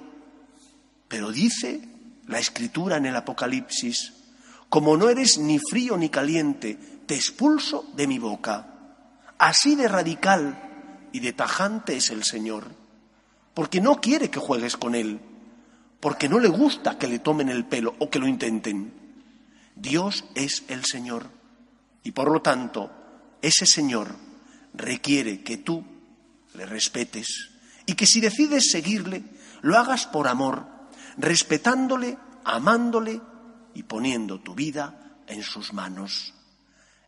Pero 1.07 1.31
dice 1.31 1.81
la 2.27 2.39
escritura 2.39 2.97
en 2.97 3.07
el 3.07 3.15
Apocalipsis, 3.15 4.13
como 4.69 4.95
no 4.97 5.09
eres 5.09 5.37
ni 5.37 5.59
frío 5.59 5.97
ni 5.97 6.09
caliente, 6.09 6.77
te 7.05 7.15
expulso 7.15 7.91
de 7.95 8.07
mi 8.07 8.19
boca. 8.19 8.67
Así 9.37 9.75
de 9.75 9.87
radical 9.87 11.07
y 11.11 11.19
de 11.19 11.33
tajante 11.33 11.95
es 11.95 12.09
el 12.09 12.23
Señor, 12.23 12.65
porque 13.53 13.81
no 13.81 14.01
quiere 14.01 14.29
que 14.29 14.39
juegues 14.39 14.77
con 14.77 14.95
Él, 14.95 15.19
porque 15.99 16.29
no 16.29 16.39
le 16.39 16.49
gusta 16.49 16.97
que 16.97 17.07
le 17.07 17.19
tomen 17.19 17.49
el 17.49 17.65
pelo 17.65 17.95
o 17.99 18.09
que 18.09 18.19
lo 18.19 18.27
intenten. 18.27 18.93
Dios 19.75 20.25
es 20.35 20.63
el 20.67 20.85
Señor 20.85 21.29
y 22.03 22.11
por 22.11 22.31
lo 22.31 22.41
tanto, 22.41 22.91
ese 23.41 23.65
Señor 23.65 24.15
requiere 24.73 25.43
que 25.43 25.57
tú 25.57 25.83
le 26.53 26.65
respetes 26.65 27.49
y 27.85 27.93
que 27.93 28.05
si 28.05 28.21
decides 28.21 28.69
seguirle, 28.71 29.23
lo 29.61 29.77
hagas 29.77 30.05
por 30.05 30.27
amor, 30.27 30.65
respetándole, 31.17 32.17
amándole 32.43 33.21
y 33.73 33.83
poniendo 33.83 34.39
tu 34.41 34.55
vida 34.55 35.17
en 35.27 35.43
sus 35.43 35.73
manos. 35.73 36.33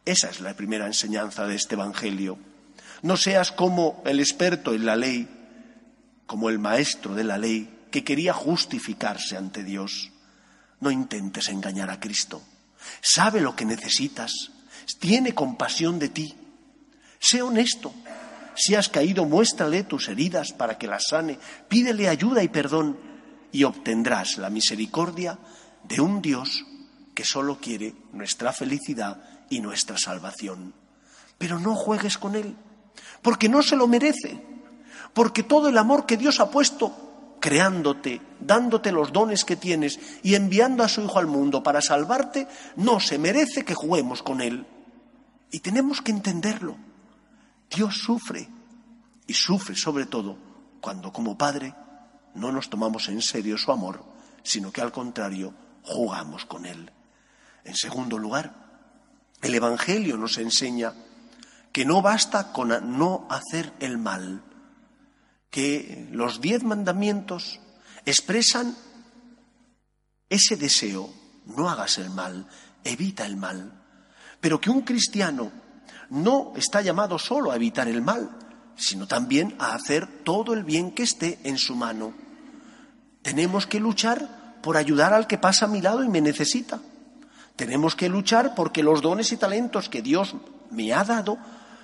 Esa 0.05 0.29
es 0.29 0.39
la 0.39 0.53
primera 0.53 0.85
enseñanza 0.85 1.45
de 1.47 1.55
este 1.55 1.75
Evangelio. 1.75 2.37
No 3.01 3.17
seas 3.17 3.51
como 3.51 4.01
el 4.05 4.19
experto 4.19 4.73
en 4.73 4.85
la 4.85 4.95
ley, 4.95 5.27
como 6.25 6.49
el 6.49 6.59
maestro 6.59 7.15
de 7.15 7.23
la 7.23 7.37
ley, 7.37 7.87
que 7.91 8.03
quería 8.03 8.33
justificarse 8.33 9.35
ante 9.35 9.63
Dios. 9.63 10.11
No 10.79 10.91
intentes 10.91 11.49
engañar 11.49 11.89
a 11.89 11.99
Cristo. 11.99 12.41
Sabe 13.01 13.41
lo 13.41 13.55
que 13.55 13.65
necesitas 13.65 14.51
tiene 14.99 15.33
compasión 15.33 15.99
de 15.99 16.09
ti. 16.09 16.35
Sé 17.19 17.41
honesto. 17.41 17.93
Si 18.55 18.75
has 18.75 18.89
caído, 18.89 19.25
muéstrale 19.25 19.83
tus 19.83 20.07
heridas 20.07 20.53
para 20.53 20.77
que 20.77 20.87
las 20.87 21.07
sane. 21.09 21.39
Pídele 21.67 22.07
ayuda 22.07 22.43
y 22.43 22.47
perdón 22.47 22.97
y 23.51 23.63
obtendrás 23.63 24.37
la 24.37 24.49
misericordia 24.49 25.39
de 25.83 26.01
un 26.01 26.21
Dios 26.21 26.65
que 27.13 27.25
solo 27.25 27.59
quiere 27.59 27.95
nuestra 28.13 28.53
felicidad 28.53 29.34
y 29.49 29.59
nuestra 29.59 29.97
salvación. 29.97 30.73
Pero 31.37 31.59
no 31.59 31.75
juegues 31.75 32.17
con 32.17 32.35
Él, 32.35 32.55
porque 33.21 33.49
no 33.49 33.61
se 33.61 33.75
lo 33.75 33.87
merece, 33.87 34.41
porque 35.13 35.43
todo 35.43 35.69
el 35.69 35.77
amor 35.77 36.05
que 36.05 36.17
Dios 36.17 36.39
ha 36.39 36.49
puesto 36.49 37.37
creándote, 37.39 38.21
dándote 38.39 38.91
los 38.91 39.13
dones 39.13 39.45
que 39.45 39.55
tienes 39.55 39.99
y 40.23 40.35
enviando 40.35 40.83
a 40.83 40.89
su 40.89 41.01
Hijo 41.01 41.19
al 41.19 41.27
mundo 41.27 41.61
para 41.61 41.81
salvarte, 41.81 42.47
no 42.75 42.99
se 42.99 43.19
merece 43.19 43.63
que 43.63 43.75
juguemos 43.75 44.23
con 44.23 44.41
Él. 44.41 44.65
Y 45.51 45.59
tenemos 45.59 46.01
que 46.01 46.11
entenderlo. 46.11 46.75
Dios 47.69 47.99
sufre 47.99 48.49
y 49.27 49.33
sufre 49.33 49.75
sobre 49.75 50.05
todo 50.05 50.37
cuando 50.81 51.11
como 51.11 51.37
Padre 51.37 51.73
no 52.35 52.51
nos 52.51 52.69
tomamos 52.69 53.09
en 53.09 53.21
serio 53.21 53.57
su 53.57 53.71
amor, 53.71 54.03
sino 54.43 54.71
que 54.71 54.81
al 54.81 54.91
contrario 54.91 55.53
jugamos 55.83 56.45
con 56.45 56.65
Él. 56.65 56.91
En 57.63 57.75
segundo 57.75 58.17
lugar, 58.17 58.64
el 59.41 59.55
Evangelio 59.55 60.17
nos 60.17 60.37
enseña 60.37 60.93
que 61.71 61.85
no 61.85 62.01
basta 62.01 62.53
con 62.53 62.97
no 62.97 63.27
hacer 63.29 63.73
el 63.79 63.97
mal, 63.97 64.41
que 65.49 66.07
los 66.11 66.41
diez 66.41 66.63
mandamientos 66.63 67.59
expresan 68.05 68.75
ese 70.29 70.55
deseo, 70.55 71.13
no 71.45 71.69
hagas 71.69 71.97
el 71.97 72.09
mal, 72.09 72.47
evita 72.83 73.25
el 73.25 73.35
mal, 73.35 73.73
pero 74.39 74.61
que 74.61 74.69
un 74.69 74.81
cristiano 74.81 75.51
no 76.09 76.53
está 76.55 76.81
llamado 76.81 77.19
solo 77.19 77.51
a 77.51 77.55
evitar 77.55 77.87
el 77.87 78.01
mal, 78.01 78.37
sino 78.75 79.07
también 79.07 79.55
a 79.59 79.73
hacer 79.73 80.23
todo 80.23 80.53
el 80.53 80.63
bien 80.63 80.91
que 80.91 81.03
esté 81.03 81.39
en 81.43 81.57
su 81.57 81.75
mano. 81.75 82.13
Tenemos 83.21 83.67
que 83.67 83.79
luchar 83.79 84.59
por 84.61 84.77
ayudar 84.77 85.13
al 85.13 85.27
que 85.27 85.37
pasa 85.37 85.65
a 85.65 85.69
mi 85.69 85.81
lado 85.81 86.03
y 86.03 86.09
me 86.09 86.21
necesita. 86.21 86.79
Tenemos 87.55 87.95
que 87.95 88.09
luchar 88.09 88.53
porque 88.55 88.83
los 88.83 89.01
dones 89.01 89.31
y 89.31 89.37
talentos 89.37 89.89
que 89.89 90.01
Dios 90.01 90.35
me 90.71 90.93
ha 90.93 91.03
dado 91.03 91.37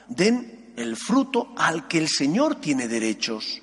den 0.08 0.74
el 0.76 0.98
fruto 0.98 1.54
al 1.58 1.88
que 1.88 1.98
el 1.98 2.10
Señor 2.10 2.56
tiene 2.56 2.88
derechos. 2.88 3.62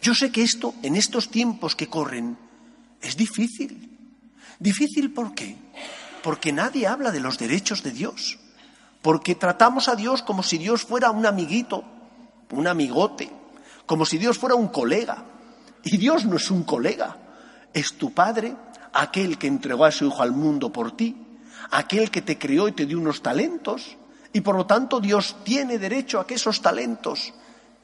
Yo 0.00 0.14
sé 0.14 0.30
que 0.30 0.42
esto, 0.42 0.74
en 0.82 0.96
estos 0.96 1.30
tiempos 1.30 1.74
que 1.74 1.88
corren, 1.88 2.38
es 3.00 3.16
difícil. 3.16 3.96
¿Difícil 4.58 5.12
por 5.12 5.34
qué? 5.34 5.56
Porque 6.22 6.52
nadie 6.52 6.86
habla 6.86 7.10
de 7.10 7.20
los 7.20 7.38
derechos 7.38 7.82
de 7.82 7.92
Dios. 7.92 8.38
Porque 9.02 9.34
tratamos 9.34 9.88
a 9.88 9.96
Dios 9.96 10.22
como 10.22 10.42
si 10.42 10.58
Dios 10.58 10.82
fuera 10.82 11.10
un 11.10 11.26
amiguito, 11.26 11.84
un 12.50 12.66
amigote, 12.66 13.30
como 13.86 14.04
si 14.04 14.18
Dios 14.18 14.38
fuera 14.38 14.54
un 14.54 14.68
colega. 14.68 15.24
Y 15.84 15.96
Dios 15.96 16.24
no 16.24 16.36
es 16.36 16.50
un 16.50 16.64
colega, 16.64 17.16
es 17.72 17.94
tu 17.94 18.12
Padre, 18.12 18.56
aquel 18.98 19.38
que 19.38 19.46
entregó 19.46 19.84
a 19.84 19.92
su 19.92 20.06
Hijo 20.06 20.22
al 20.22 20.32
mundo 20.32 20.72
por 20.72 20.96
ti, 20.96 21.16
aquel 21.70 22.10
que 22.10 22.22
te 22.22 22.36
creó 22.36 22.66
y 22.66 22.72
te 22.72 22.84
dio 22.84 22.98
unos 22.98 23.22
talentos, 23.22 23.96
y 24.32 24.40
por 24.40 24.56
lo 24.56 24.66
tanto 24.66 25.00
Dios 25.00 25.36
tiene 25.44 25.78
derecho 25.78 26.18
a 26.18 26.26
que 26.26 26.34
esos 26.34 26.60
talentos 26.60 27.32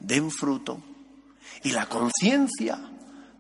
den 0.00 0.30
fruto. 0.30 0.80
Y 1.62 1.71
la 1.71 1.87
conciencia, 1.87 2.78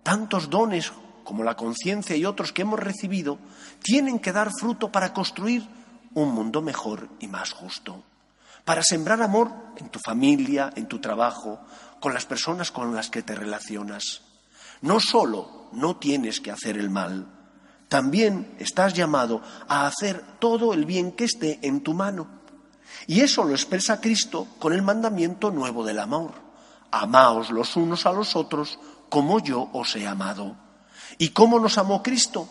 tantos 0.04 0.48
dones 0.48 0.92
como 1.24 1.42
la 1.42 1.56
conciencia 1.56 2.14
y 2.16 2.24
otros 2.24 2.52
que 2.52 2.62
hemos 2.62 2.78
recibido, 2.78 3.38
tienen 3.82 4.20
que 4.20 4.32
dar 4.32 4.50
fruto 4.58 4.92
para 4.92 5.12
construir 5.12 5.66
un 6.14 6.32
mundo 6.32 6.62
mejor 6.62 7.08
y 7.18 7.26
más 7.26 7.52
justo. 7.52 8.04
Para 8.64 8.82
sembrar 8.82 9.20
amor 9.20 9.50
en 9.76 9.88
tu 9.88 9.98
familia, 9.98 10.72
en 10.76 10.86
tu 10.86 11.00
trabajo, 11.00 11.60
con 11.98 12.14
las 12.14 12.24
personas 12.24 12.70
con 12.70 12.94
las 12.94 13.10
que 13.10 13.22
te 13.22 13.34
relacionas. 13.34 14.22
No 14.80 15.00
solo 15.00 15.68
no 15.72 15.96
tienes 15.96 16.40
que 16.40 16.50
hacer 16.50 16.78
el 16.78 16.88
mal, 16.88 17.26
también 17.94 18.56
estás 18.58 18.92
llamado 18.92 19.40
a 19.68 19.86
hacer 19.86 20.20
todo 20.40 20.74
el 20.74 20.84
bien 20.84 21.12
que 21.12 21.22
esté 21.22 21.60
en 21.62 21.80
tu 21.80 21.94
mano. 21.94 22.26
Y 23.06 23.20
eso 23.20 23.44
lo 23.44 23.52
expresa 23.52 24.00
Cristo 24.00 24.48
con 24.58 24.72
el 24.72 24.82
mandamiento 24.82 25.52
nuevo 25.52 25.84
del 25.84 26.00
amor. 26.00 26.32
Amaos 26.90 27.52
los 27.52 27.76
unos 27.76 28.04
a 28.04 28.12
los 28.12 28.34
otros 28.34 28.80
como 29.08 29.38
yo 29.38 29.70
os 29.72 29.94
he 29.94 30.08
amado. 30.08 30.56
¿Y 31.18 31.28
cómo 31.28 31.60
nos 31.60 31.78
amó 31.78 32.02
Cristo? 32.02 32.48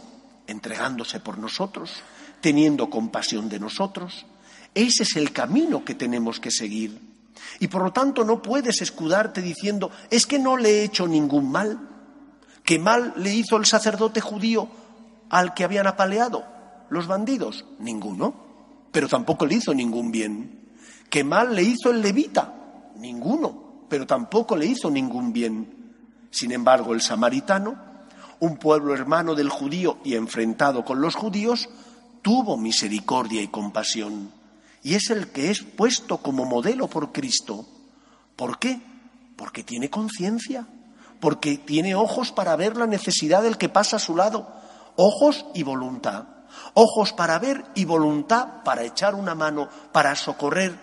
Entregándose 0.48 1.20
por 1.20 1.38
nosotros, 1.38 1.92
teniendo 2.40 2.90
compasión 2.90 3.50
de 3.50 3.60
nosotros. 3.60 4.26
Ese 4.74 5.04
es 5.04 5.18
el 5.18 5.34
camino 5.34 5.84
que 5.84 5.94
tenemos 5.94 6.40
que 6.40 6.52
seguir. 6.52 7.02
Y 7.60 7.68
por 7.68 7.84
lo 7.84 7.92
tanto 7.92 8.24
no 8.24 8.42
puedes 8.42 8.82
escudarte 8.82 9.42
diciendo, 9.42 9.92
es 10.10 10.26
que 10.26 10.40
no 10.40 10.56
le 10.56 10.70
he 10.70 10.84
hecho 10.86 11.06
ningún 11.06 11.52
mal. 11.52 11.90
¿Qué 12.64 12.80
mal 12.80 13.14
le 13.18 13.36
hizo 13.36 13.58
el 13.58 13.66
sacerdote 13.66 14.22
judío 14.22 14.70
al 15.34 15.54
que 15.54 15.64
habían 15.64 15.88
apaleado 15.88 16.46
los 16.90 17.08
bandidos? 17.08 17.66
Ninguno. 17.80 18.34
Pero 18.92 19.08
tampoco 19.08 19.46
le 19.46 19.56
hizo 19.56 19.74
ningún 19.74 20.12
bien. 20.12 20.70
¿Qué 21.10 21.24
mal 21.24 21.56
le 21.56 21.64
hizo 21.64 21.90
el 21.90 22.02
levita? 22.02 22.54
Ninguno. 22.96 23.86
Pero 23.90 24.06
tampoco 24.06 24.56
le 24.56 24.68
hizo 24.68 24.90
ningún 24.90 25.34
bien. 25.34 26.28
Sin 26.30 26.52
embargo, 26.52 26.94
el 26.94 27.02
samaritano, 27.02 27.76
un 28.40 28.58
pueblo 28.58 28.94
hermano 28.94 29.36
del 29.36 29.50
judío 29.50 29.98
y 30.04 30.16
enfrentado 30.16 30.86
con 30.86 31.02
los 31.02 31.16
judíos, 31.16 31.70
tuvo 32.22 32.58
misericordia 32.58 33.42
y 33.42 33.48
compasión 33.48 34.32
y 34.84 34.96
es 34.96 35.10
el 35.10 35.30
que 35.30 35.50
es 35.50 35.62
puesto 35.64 36.18
como 36.18 36.46
modelo 36.46 36.88
por 36.88 37.14
Cristo. 37.14 37.66
¿Por 38.36 38.60
qué? 38.60 38.82
Porque 39.38 39.64
tiene 39.64 39.90
conciencia, 39.90 40.68
porque 41.22 41.58
tiene 41.58 41.96
ojos 41.96 42.34
para 42.34 42.56
ver 42.58 42.76
la 42.76 42.86
necesidad 42.86 43.42
del 43.42 43.58
que 43.58 43.70
pasa 43.70 43.96
a 43.96 44.00
su 44.00 44.16
lado, 44.16 44.54
ojos 44.96 45.46
y 45.54 45.64
voluntad, 45.64 46.26
ojos 46.74 47.14
para 47.14 47.40
ver 47.40 47.66
y 47.76 47.86
voluntad 47.86 48.64
para 48.64 48.84
echar 48.84 49.16
una 49.16 49.36
mano, 49.36 49.68
para 49.92 50.16
socorrer, 50.16 50.74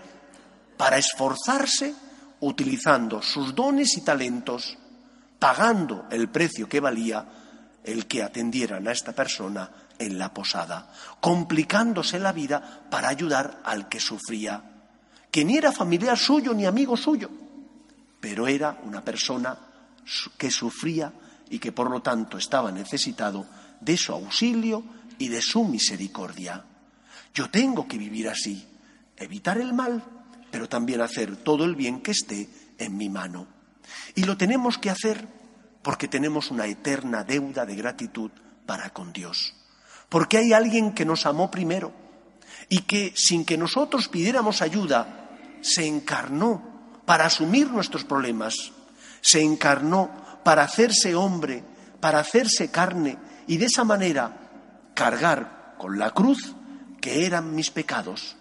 para 0.77 0.99
esforzarse 0.99 1.95
utilizando 2.41 3.23
sus 3.23 3.55
dones 3.55 3.97
y 3.97 4.01
talentos, 4.01 4.77
pagando 5.39 6.07
el 6.11 6.29
precio 6.29 6.69
que 6.69 6.81
valía 6.81 7.25
el 7.85 8.07
que 8.07 8.23
atendieran 8.23 8.87
a 8.87 8.93
esta 8.93 9.13
persona 9.13 9.71
en 9.99 10.19
la 10.19 10.33
posada, 10.33 10.91
complicándose 11.21 12.19
la 12.19 12.33
vida 12.33 12.87
para 12.91 13.09
ayudar 13.09 13.61
al 13.65 13.89
que 13.89 14.01
sufría, 14.01 14.63
que 15.31 15.45
ni 15.45 15.57
era 15.57 15.73
familiar 15.73 16.19
suyo 16.19 16.53
ni 16.55 16.67
amigo 16.67 16.97
suyo, 16.97 17.31
pero 18.21 18.49
era 18.49 18.79
una 18.85 19.03
persona 19.03 19.57
que 20.37 20.51
sufría 20.51 21.13
y 21.51 21.59
que 21.59 21.73
por 21.73 21.91
lo 21.91 22.01
tanto 22.01 22.39
estaba 22.39 22.71
necesitado 22.71 23.47
de 23.81 23.97
su 23.97 24.13
auxilio 24.13 24.85
y 25.19 25.29
de 25.29 25.41
su 25.41 25.65
misericordia. 25.65 26.65
Yo 27.35 27.51
tengo 27.51 27.87
que 27.87 27.99
vivir 27.99 28.29
así, 28.29 28.67
evitar 29.17 29.59
el 29.59 29.73
mal, 29.73 30.03
pero 30.51 30.69
también 30.69 31.01
hacer 31.01 31.37
todo 31.37 31.65
el 31.65 31.75
bien 31.75 32.01
que 32.01 32.11
esté 32.11 32.49
en 32.79 32.97
mi 32.97 33.09
mano. 33.09 33.47
Y 34.15 34.25
lo 34.25 34.37
tenemos 34.37 34.79
que 34.79 34.91
hacer 34.91 35.27
porque 35.83 36.09
tenemos 36.09 36.51
una 36.51 36.67
eterna 36.67 37.25
deuda 37.25 37.65
de 37.65 37.77
gratitud 37.77 38.31
para 38.67 38.91
con 38.91 39.13
Dios 39.13 39.55
porque 40.11 40.39
hay 40.39 40.53
alguien 40.53 40.93
que 40.93 41.07
nos 41.07 41.25
amó 41.25 41.51
primero 41.51 41.93
y 42.69 42.81
que 42.81 43.15
sin 43.17 43.47
que 43.47 43.57
nosotros 43.57 44.09
pidiéramos 44.09 44.61
ayuda, 44.61 45.31
se 45.63 45.87
encarnó 45.87 47.01
para 47.07 47.27
asumir 47.27 47.71
nuestros 47.71 48.05
problemas, 48.05 48.55
se 49.23 49.41
encarnó 49.41 50.11
para 50.45 50.65
hacerse 50.65 51.15
hombre, 51.15 51.63
para 52.01 52.19
hacerse 52.19 52.71
carne 52.71 53.17
y 53.47 53.57
de 53.57 53.67
esa 53.67 53.85
manera 53.85 54.37
cargar 54.95 55.75
con 55.79 55.99
la 55.99 56.11
cruz 56.11 56.55
que 57.01 57.27
eran 57.27 57.55
mis 57.55 57.71
pecados, 57.71 58.37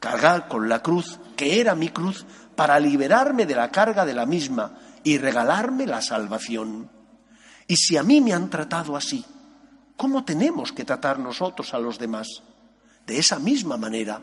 cargar 0.00 0.48
con 0.48 0.68
la 0.68 0.82
cruz 0.82 1.18
que 1.36 1.60
era 1.60 1.74
mi 1.74 1.88
cruz 1.88 2.26
para 2.56 2.78
liberarme 2.78 3.46
de 3.46 3.54
la 3.54 3.70
carga 3.70 4.04
de 4.04 4.14
la 4.14 4.26
misma 4.26 4.78
y 5.04 5.18
regalarme 5.18 5.86
la 5.86 6.02
salvación. 6.02 6.90
Y 7.66 7.76
si 7.76 7.96
a 7.96 8.02
mí 8.02 8.20
me 8.20 8.32
han 8.32 8.50
tratado 8.50 8.96
así, 8.96 9.24
¿Cómo 10.02 10.24
tenemos 10.24 10.72
que 10.72 10.84
tratar 10.84 11.20
nosotros 11.20 11.74
a 11.74 11.78
los 11.78 11.96
demás? 11.96 12.26
De 13.06 13.18
esa 13.18 13.38
misma 13.38 13.76
manera. 13.76 14.20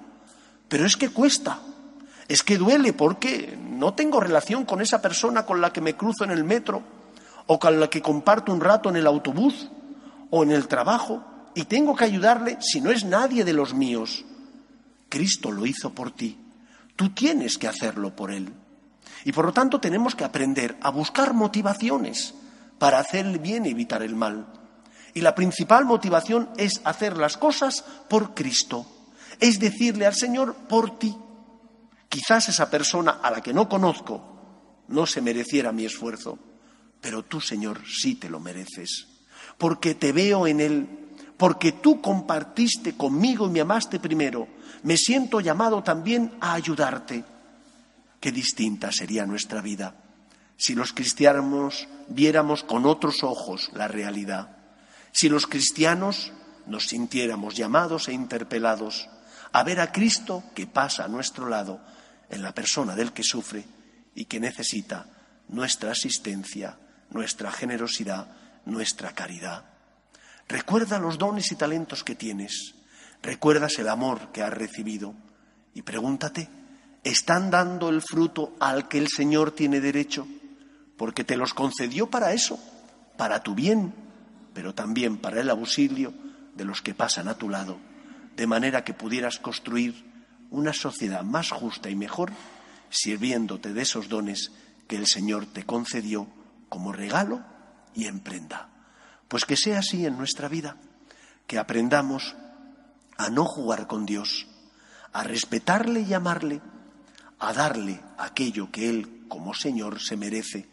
Pero 0.68 0.86
es 0.86 0.98
que 0.98 1.08
cuesta, 1.08 1.62
es 2.28 2.44
que 2.44 2.58
duele 2.58 2.92
porque 2.92 3.58
no 3.58 3.94
tengo 3.94 4.20
relación 4.20 4.66
con 4.66 4.82
esa 4.82 5.02
persona 5.02 5.46
con 5.46 5.62
la 5.62 5.72
que 5.72 5.80
me 5.80 5.96
cruzo 5.96 6.26
en 6.26 6.32
el 6.32 6.44
metro 6.44 6.84
o 7.48 7.58
con 7.58 7.80
la 7.80 7.90
que 7.90 8.02
comparto 8.02 8.52
un 8.52 8.60
rato 8.60 8.90
en 8.90 8.98
el 8.98 9.08
autobús 9.08 9.70
o 10.30 10.44
en 10.44 10.52
el 10.52 10.68
trabajo 10.68 11.24
y 11.56 11.66
tengo 11.66 11.96
que 11.96 12.06
ayudarle 12.06 12.58
si 12.62 12.82
no 12.82 12.92
es 12.92 13.04
nadie 13.04 13.44
de 13.44 13.54
los 13.54 13.74
míos. 13.74 14.26
Cristo 15.10 15.52
lo 15.52 15.66
hizo 15.66 15.94
por 15.94 16.12
ti. 16.12 16.38
Tú 16.96 17.10
tienes 17.10 17.58
que 17.58 17.68
hacerlo 17.68 18.16
por 18.16 18.32
Él. 18.32 18.54
Y 19.26 19.32
por 19.32 19.46
lo 19.46 19.54
tanto 19.54 19.80
tenemos 19.80 20.16
que 20.16 20.24
aprender 20.24 20.78
a 20.82 20.90
buscar 20.92 21.34
motivaciones 21.34 22.34
para 22.78 23.00
hacer 23.00 23.26
el 23.26 23.40
bien 23.40 23.66
y 23.66 23.70
evitar 23.70 24.04
el 24.04 24.16
mal. 24.16 24.48
Y 25.14 25.22
la 25.22 25.36
principal 25.36 25.86
motivación 25.86 26.50
es 26.58 26.82
hacer 26.84 27.18
las 27.18 27.38
cosas 27.38 27.84
por 28.08 28.34
Cristo. 28.34 28.86
Es 29.40 29.60
decirle 29.60 30.06
al 30.06 30.16
Señor, 30.16 30.56
por 30.68 31.00
ti. 31.00 31.16
Quizás 32.08 32.50
esa 32.50 32.70
persona 32.70 33.20
a 33.22 33.32
la 33.32 33.42
que 33.42 33.54
no 33.54 33.68
conozco 33.68 34.30
no 34.88 35.06
se 35.06 35.22
mereciera 35.22 35.72
mi 35.72 35.86
esfuerzo, 35.86 36.40
pero 37.02 37.24
tú, 37.24 37.40
Señor, 37.40 37.82
sí 37.88 38.16
te 38.16 38.30
lo 38.30 38.40
mereces. 38.40 39.08
Porque 39.60 39.94
te 39.94 40.12
veo 40.12 40.48
en 40.48 40.60
Él, 40.60 40.88
porque 41.38 41.74
tú 41.74 42.02
compartiste 42.02 42.98
conmigo 42.98 43.46
y 43.46 43.52
me 43.52 43.62
amaste 43.62 44.00
primero, 44.00 44.48
me 44.82 44.98
siento 44.98 45.40
llamado 45.40 45.84
también 45.84 46.32
a 46.42 46.54
ayudarte. 46.54 47.24
Qué 48.20 48.32
distinta 48.32 48.92
sería 48.92 49.28
nuestra 49.28 49.62
vida 49.62 49.94
si 50.60 50.76
los 50.76 50.92
cristianos 50.92 51.88
viéramos 52.10 52.64
con 52.64 52.86
otros 52.86 53.24
ojos 53.24 53.72
la 53.74 53.88
realidad, 53.88 54.58
si 55.14 55.30
los 55.30 55.48
cristianos 55.48 56.34
nos 56.68 56.88
sintiéramos 56.88 57.56
llamados 57.56 58.10
e 58.10 58.14
interpelados 58.14 59.08
a 59.54 59.64
ver 59.64 59.80
a 59.80 59.94
Cristo 59.94 60.44
que 60.54 60.68
pasa 60.68 61.06
a 61.06 61.08
nuestro 61.08 61.48
lado 61.48 61.80
en 62.30 62.42
la 62.42 62.54
persona 62.54 62.94
del 62.98 63.14
que 63.14 63.24
sufre 63.24 63.64
y 64.14 64.26
que 64.26 64.42
necesita 64.42 65.06
nuestra 65.48 65.92
asistencia, 65.92 66.78
nuestra 67.10 67.54
generosidad, 67.54 68.28
nuestra 68.66 69.14
caridad. 69.14 69.66
Recuerda 70.48 71.00
los 71.00 71.18
dones 71.18 71.52
y 71.52 71.56
talentos 71.56 72.04
que 72.04 72.16
tienes, 72.16 72.76
recuerdas 73.22 73.78
el 73.80 73.90
amor 73.90 74.32
que 74.32 74.42
has 74.42 74.54
recibido 74.54 75.14
y 75.74 75.84
pregúntate, 75.84 76.50
¿están 77.04 77.52
dando 77.52 77.90
el 77.90 78.02
fruto 78.02 78.56
al 78.60 78.88
que 78.88 78.98
el 78.98 79.08
Señor 79.10 79.52
tiene 79.52 79.80
derecho? 79.80 80.28
porque 81.00 81.24
te 81.24 81.38
los 81.38 81.54
concedió 81.54 82.10
para 82.10 82.34
eso, 82.34 82.60
para 83.16 83.42
tu 83.42 83.56
bien, 83.56 83.94
pero 84.54 84.76
también 84.76 85.16
para 85.16 85.40
el 85.40 85.50
auxilio 85.50 86.14
de 86.56 86.66
los 86.66 86.82
que 86.82 86.94
pasan 86.94 87.30
a 87.30 87.38
tu 87.38 87.48
lado, 87.48 87.80
de 88.36 88.46
manera 88.46 88.84
que 88.84 88.94
pudieras 88.94 89.40
construir 89.40 89.96
una 90.52 90.74
sociedad 90.74 91.24
más 91.24 91.52
justa 91.52 91.90
y 91.90 91.96
mejor, 91.96 92.34
sirviéndote 92.90 93.72
de 93.72 93.82
esos 93.82 94.10
dones 94.10 94.52
que 94.90 94.98
el 94.98 95.08
Señor 95.08 95.46
te 95.46 95.66
concedió 95.66 96.28
como 96.68 96.92
regalo 96.92 97.46
y 97.96 98.06
en 98.06 98.20
prenda. 98.20 98.70
Pues 99.28 99.46
que 99.46 99.56
sea 99.56 99.80
así 99.80 100.06
en 100.06 100.18
nuestra 100.18 100.48
vida, 100.48 100.78
que 101.48 101.60
aprendamos 101.60 102.36
a 103.18 103.30
no 103.30 103.46
jugar 103.46 103.88
con 103.88 104.06
Dios, 104.06 104.48
a 105.14 105.24
respetarle 105.24 106.02
y 106.02 106.14
amarle, 106.14 106.62
a 107.40 107.54
darle 107.54 108.02
aquello 108.18 108.72
que 108.72 108.90
Él 108.90 109.26
como 109.28 109.54
Señor 109.54 110.02
se 110.02 110.18
merece 110.18 110.68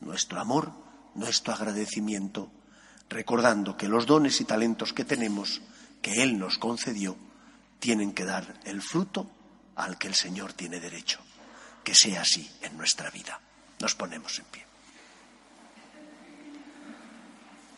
nuestro 0.00 0.40
amor, 0.40 0.72
nuestro 1.14 1.52
agradecimiento, 1.52 2.50
recordando 3.08 3.76
que 3.76 3.88
los 3.88 4.06
dones 4.06 4.40
y 4.40 4.44
talentos 4.44 4.92
que 4.92 5.04
tenemos, 5.04 5.62
que 6.00 6.22
Él 6.22 6.38
nos 6.38 6.58
concedió, 6.58 7.16
tienen 7.78 8.12
que 8.12 8.24
dar 8.24 8.60
el 8.64 8.80
fruto 8.80 9.30
al 9.76 9.98
que 9.98 10.08
el 10.08 10.14
Señor 10.14 10.52
tiene 10.52 10.80
derecho. 10.80 11.20
Que 11.84 11.94
sea 11.94 12.22
así 12.22 12.48
en 12.60 12.76
nuestra 12.76 13.10
vida. 13.10 13.40
Nos 13.80 13.94
ponemos 13.94 14.38
en 14.38 14.44
pie. 14.46 14.61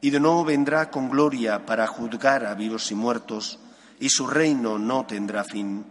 Y 0.00 0.10
de 0.10 0.20
nuevo 0.20 0.44
vendrá 0.44 0.90
con 0.90 1.10
gloria 1.10 1.66
para 1.66 1.86
juzgar 1.86 2.46
a 2.46 2.54
vivos 2.54 2.90
y 2.90 2.94
muertos, 2.94 3.58
y 4.00 4.08
su 4.10 4.26
reino 4.26 4.78
no 4.78 5.06
tendrá 5.06 5.44
fin. 5.44 5.84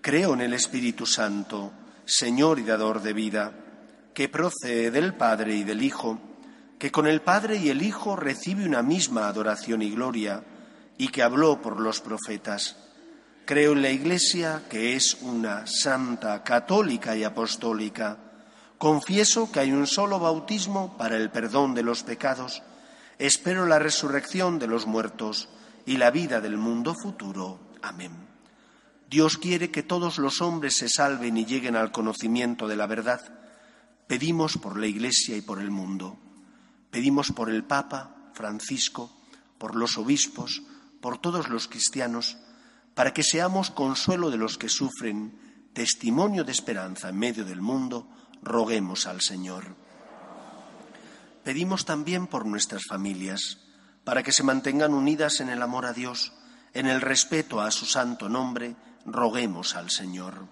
Creo 0.00 0.34
en 0.34 0.40
el 0.40 0.54
Espíritu 0.54 1.06
Santo 1.06 1.72
Señor 2.04 2.58
y 2.58 2.64
dador 2.64 3.00
de 3.02 3.12
vida, 3.12 3.52
que 4.12 4.28
procede 4.28 4.90
del 4.90 5.14
Padre 5.14 5.54
y 5.54 5.64
del 5.64 5.82
Hijo, 5.82 6.18
que 6.78 6.90
con 6.90 7.06
el 7.06 7.22
Padre 7.22 7.56
y 7.56 7.68
el 7.68 7.82
Hijo 7.82 8.16
recibe 8.16 8.66
una 8.66 8.82
misma 8.82 9.28
adoración 9.28 9.82
y 9.82 9.90
gloria, 9.90 10.42
y 10.98 11.08
que 11.08 11.22
habló 11.22 11.62
por 11.62 11.80
los 11.80 12.00
profetas. 12.00 12.76
Creo 13.44 13.72
en 13.72 13.82
la 13.82 13.90
Iglesia, 13.90 14.62
que 14.68 14.94
es 14.94 15.18
una 15.22 15.66
santa, 15.66 16.42
católica 16.42 17.16
y 17.16 17.24
apostólica. 17.24 18.18
Confieso 18.78 19.50
que 19.50 19.60
hay 19.60 19.72
un 19.72 19.86
solo 19.86 20.18
bautismo 20.18 20.96
para 20.98 21.16
el 21.16 21.30
perdón 21.30 21.74
de 21.74 21.82
los 21.82 22.02
pecados. 22.02 22.62
Espero 23.22 23.66
la 23.66 23.78
resurrección 23.78 24.58
de 24.58 24.66
los 24.66 24.88
muertos 24.88 25.48
y 25.86 25.96
la 25.96 26.10
vida 26.10 26.40
del 26.40 26.56
mundo 26.56 26.92
futuro. 26.92 27.60
Amén. 27.80 28.10
Dios 29.08 29.38
quiere 29.38 29.70
que 29.70 29.84
todos 29.84 30.18
los 30.18 30.40
hombres 30.40 30.76
se 30.78 30.88
salven 30.88 31.36
y 31.36 31.46
lleguen 31.46 31.76
al 31.76 31.92
conocimiento 31.92 32.66
de 32.66 32.74
la 32.74 32.88
verdad. 32.88 33.20
Pedimos 34.08 34.58
por 34.58 34.76
la 34.76 34.88
Iglesia 34.88 35.36
y 35.36 35.40
por 35.40 35.60
el 35.60 35.70
mundo. 35.70 36.18
Pedimos 36.90 37.30
por 37.30 37.48
el 37.48 37.62
Papa 37.62 38.32
Francisco, 38.34 39.16
por 39.56 39.76
los 39.76 39.98
obispos, 39.98 40.64
por 41.00 41.18
todos 41.18 41.48
los 41.48 41.68
cristianos, 41.68 42.38
para 42.96 43.14
que 43.14 43.22
seamos 43.22 43.70
consuelo 43.70 44.30
de 44.30 44.38
los 44.38 44.58
que 44.58 44.68
sufren, 44.68 45.70
testimonio 45.74 46.42
de 46.42 46.50
esperanza 46.50 47.10
en 47.10 47.20
medio 47.20 47.44
del 47.44 47.60
mundo, 47.60 48.08
roguemos 48.42 49.06
al 49.06 49.20
Señor. 49.20 49.76
Pedimos 51.44 51.84
también 51.84 52.28
por 52.28 52.46
nuestras 52.46 52.84
familias, 52.88 53.58
para 54.04 54.22
que 54.22 54.32
se 54.32 54.44
mantengan 54.44 54.94
unidas 54.94 55.40
en 55.40 55.48
el 55.48 55.60
amor 55.62 55.86
a 55.86 55.92
Dios, 55.92 56.32
en 56.72 56.86
el 56.86 57.00
respeto 57.00 57.60
a 57.60 57.70
su 57.70 57.84
santo 57.84 58.28
nombre, 58.28 58.76
roguemos 59.04 59.74
al 59.74 59.90
Señor. 59.90 60.46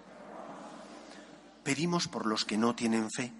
Pedimos 1.63 2.07
por 2.07 2.25
los 2.25 2.43
que 2.43 2.57
no 2.57 2.75
tienen 2.75 3.09
fe, 3.09 3.31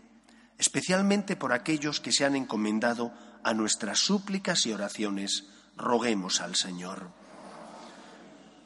especialmente 0.58 1.36
por 1.36 1.52
aquellos 1.52 2.00
que 2.00 2.12
se 2.12 2.24
han 2.24 2.36
encomendado 2.36 3.12
a 3.44 3.54
nuestras 3.54 4.00
súplicas 4.00 4.66
y 4.66 4.74
oraciones, 4.74 5.48
roguemos 5.76 6.40
al 6.40 6.56
Señor. 6.56 7.10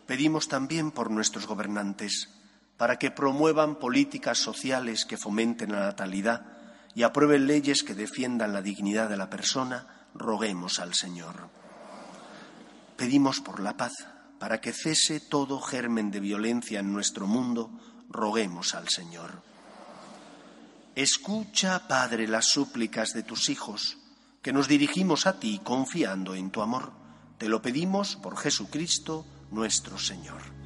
Pedimos 0.05 0.47
también 0.47 0.91
por 0.91 1.09
nuestros 1.09 1.47
gobernantes, 1.47 2.29
para 2.77 2.99
que 2.99 3.09
promuevan 3.09 3.77
políticas 3.77 4.37
sociales 4.37 5.05
que 5.05 5.17
fomenten 5.17 5.71
la 5.71 5.79
natalidad 5.79 6.54
y 6.95 7.03
aprueben 7.03 7.45
leyes 7.45 7.83
que 7.83 7.93
defiendan 7.93 8.53
la 8.53 8.61
dignidad 8.61 9.09
de 9.09 9.17
la 9.17 9.29
persona, 9.29 10.07
roguemos 10.15 10.79
al 10.79 10.93
Señor. 10.93 11.49
Pedimos 12.95 13.41
por 13.41 13.59
la 13.59 13.75
paz, 13.75 13.93
para 14.39 14.61
que 14.61 14.71
cese 14.71 15.19
todo 15.19 15.59
germen 15.59 16.09
de 16.09 16.21
violencia 16.21 16.79
en 16.79 16.93
nuestro 16.93 17.27
mundo, 17.27 17.69
roguemos 18.09 18.73
al 18.75 18.87
Señor. 18.87 19.43
Escucha, 20.95 21.87
Padre, 21.89 22.27
las 22.27 22.45
súplicas 22.45 23.13
de 23.13 23.23
tus 23.23 23.49
hijos, 23.49 23.97
que 24.41 24.53
nos 24.53 24.69
dirigimos 24.69 25.27
a 25.27 25.39
ti 25.39 25.59
confiando 25.61 26.35
en 26.35 26.49
tu 26.49 26.61
amor. 26.61 26.93
Te 27.37 27.49
lo 27.49 27.61
pedimos 27.61 28.15
por 28.15 28.37
Jesucristo 28.37 29.25
nuestro 29.51 29.97
Señor. 29.99 30.64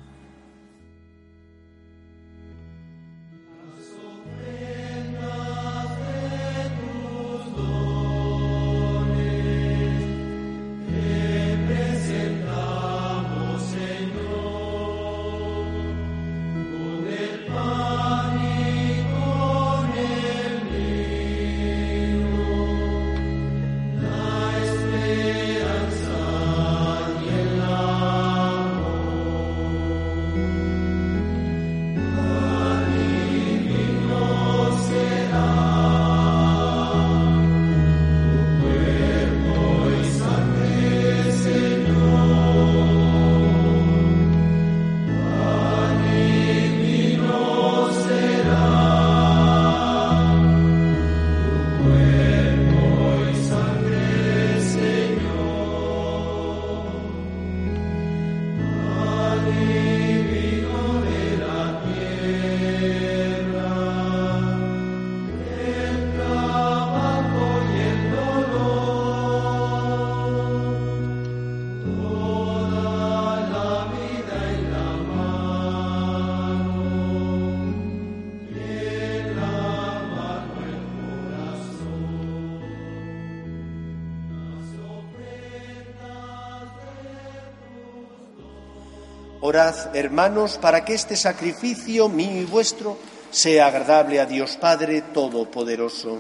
Hermanos, 89.59 90.57
para 90.57 90.85
que 90.85 90.93
este 90.93 91.17
sacrificio 91.17 92.07
mío 92.07 92.41
y 92.41 92.45
vuestro 92.45 92.97
sea 93.29 93.67
agradable 93.67 94.21
a 94.21 94.25
Dios 94.25 94.55
Padre 94.55 95.01
Todopoderoso. 95.01 96.19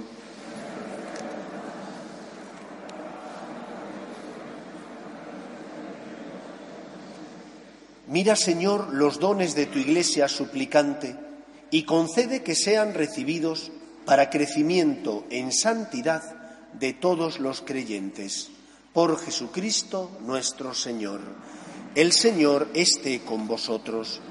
Mira, 8.07 8.35
Señor, 8.35 8.93
los 8.93 9.19
dones 9.19 9.55
de 9.55 9.67
tu 9.67 9.79
Iglesia 9.79 10.27
suplicante 10.27 11.15
y 11.71 11.83
concede 11.83 12.43
que 12.43 12.55
sean 12.55 12.93
recibidos 12.93 13.71
para 14.05 14.29
crecimiento 14.29 15.23
en 15.29 15.53
santidad 15.53 16.23
de 16.73 16.91
todos 16.91 17.39
los 17.39 17.61
creyentes. 17.61 18.49
Por 18.91 19.17
Jesucristo 19.17 20.11
nuestro 20.25 20.73
Señor. 20.73 21.21
El 21.95 22.11
Señor 22.11 22.67
esté 22.75 23.21
con 23.21 23.47
vosotros. 23.47 24.21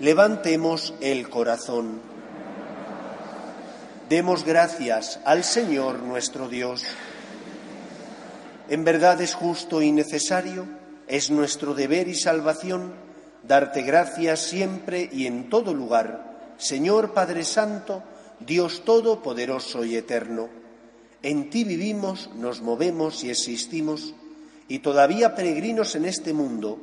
Levantemos 0.00 0.92
el 1.00 1.30
corazón. 1.30 2.00
Demos 4.10 4.44
gracias 4.44 5.18
al 5.24 5.42
Señor 5.42 6.00
nuestro 6.02 6.50
Dios. 6.50 6.84
En 8.68 8.84
verdad 8.84 9.20
es 9.22 9.34
justo 9.34 9.80
y 9.80 9.90
necesario, 9.90 10.66
es 11.08 11.30
nuestro 11.30 11.72
deber 11.72 12.08
y 12.08 12.14
salvación 12.14 12.92
darte 13.42 13.80
gracias 13.80 14.40
siempre 14.40 15.08
y 15.10 15.26
en 15.26 15.48
todo 15.48 15.72
lugar, 15.72 16.54
Señor 16.58 17.14
Padre 17.14 17.44
Santo, 17.44 18.02
Dios 18.40 18.84
Todopoderoso 18.84 19.84
y 19.84 19.96
Eterno. 19.96 20.48
En 21.22 21.48
ti 21.48 21.64
vivimos, 21.64 22.30
nos 22.34 22.60
movemos 22.60 23.24
y 23.24 23.30
existimos, 23.30 24.14
y 24.68 24.80
todavía 24.80 25.34
peregrinos 25.34 25.94
en 25.94 26.04
este 26.04 26.32
mundo, 26.32 26.78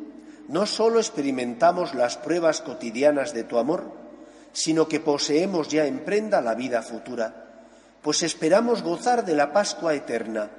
no 0.47 0.65
solo 0.65 0.99
experimentamos 0.99 1.93
las 1.93 2.17
pruebas 2.17 2.61
cotidianas 2.61 3.33
de 3.33 3.43
tu 3.43 3.57
amor, 3.57 3.91
sino 4.51 4.87
que 4.87 4.99
poseemos 4.99 5.67
ya 5.69 5.85
en 5.85 5.99
prenda 5.99 6.41
la 6.41 6.55
vida 6.55 6.81
futura, 6.81 7.43
pues 8.01 8.23
esperamos 8.23 8.83
gozar 8.83 9.25
de 9.25 9.35
la 9.35 9.53
Pascua 9.53 9.93
eterna, 9.95 10.49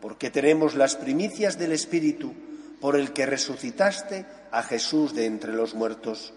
porque 0.00 0.30
tenemos 0.30 0.74
las 0.74 0.96
primicias 0.96 1.58
del 1.58 1.72
Espíritu 1.72 2.32
por 2.80 2.96
el 2.96 3.12
que 3.12 3.26
resucitaste 3.26 4.26
a 4.50 4.62
Jesús 4.62 5.14
de 5.14 5.26
entre 5.26 5.52
los 5.52 5.74
muertos. 5.74 6.32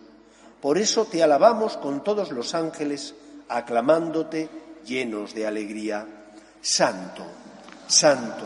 Por 0.61 0.77
eso 0.77 1.05
te 1.05 1.23
alabamos 1.23 1.77
con 1.77 2.03
todos 2.03 2.31
los 2.31 2.55
ángeles, 2.55 3.15
aclamándote 3.49 4.49
llenos 4.85 5.33
de 5.33 5.45
alegría. 5.47 6.05
Santo, 6.61 7.25
santo, 7.87 8.45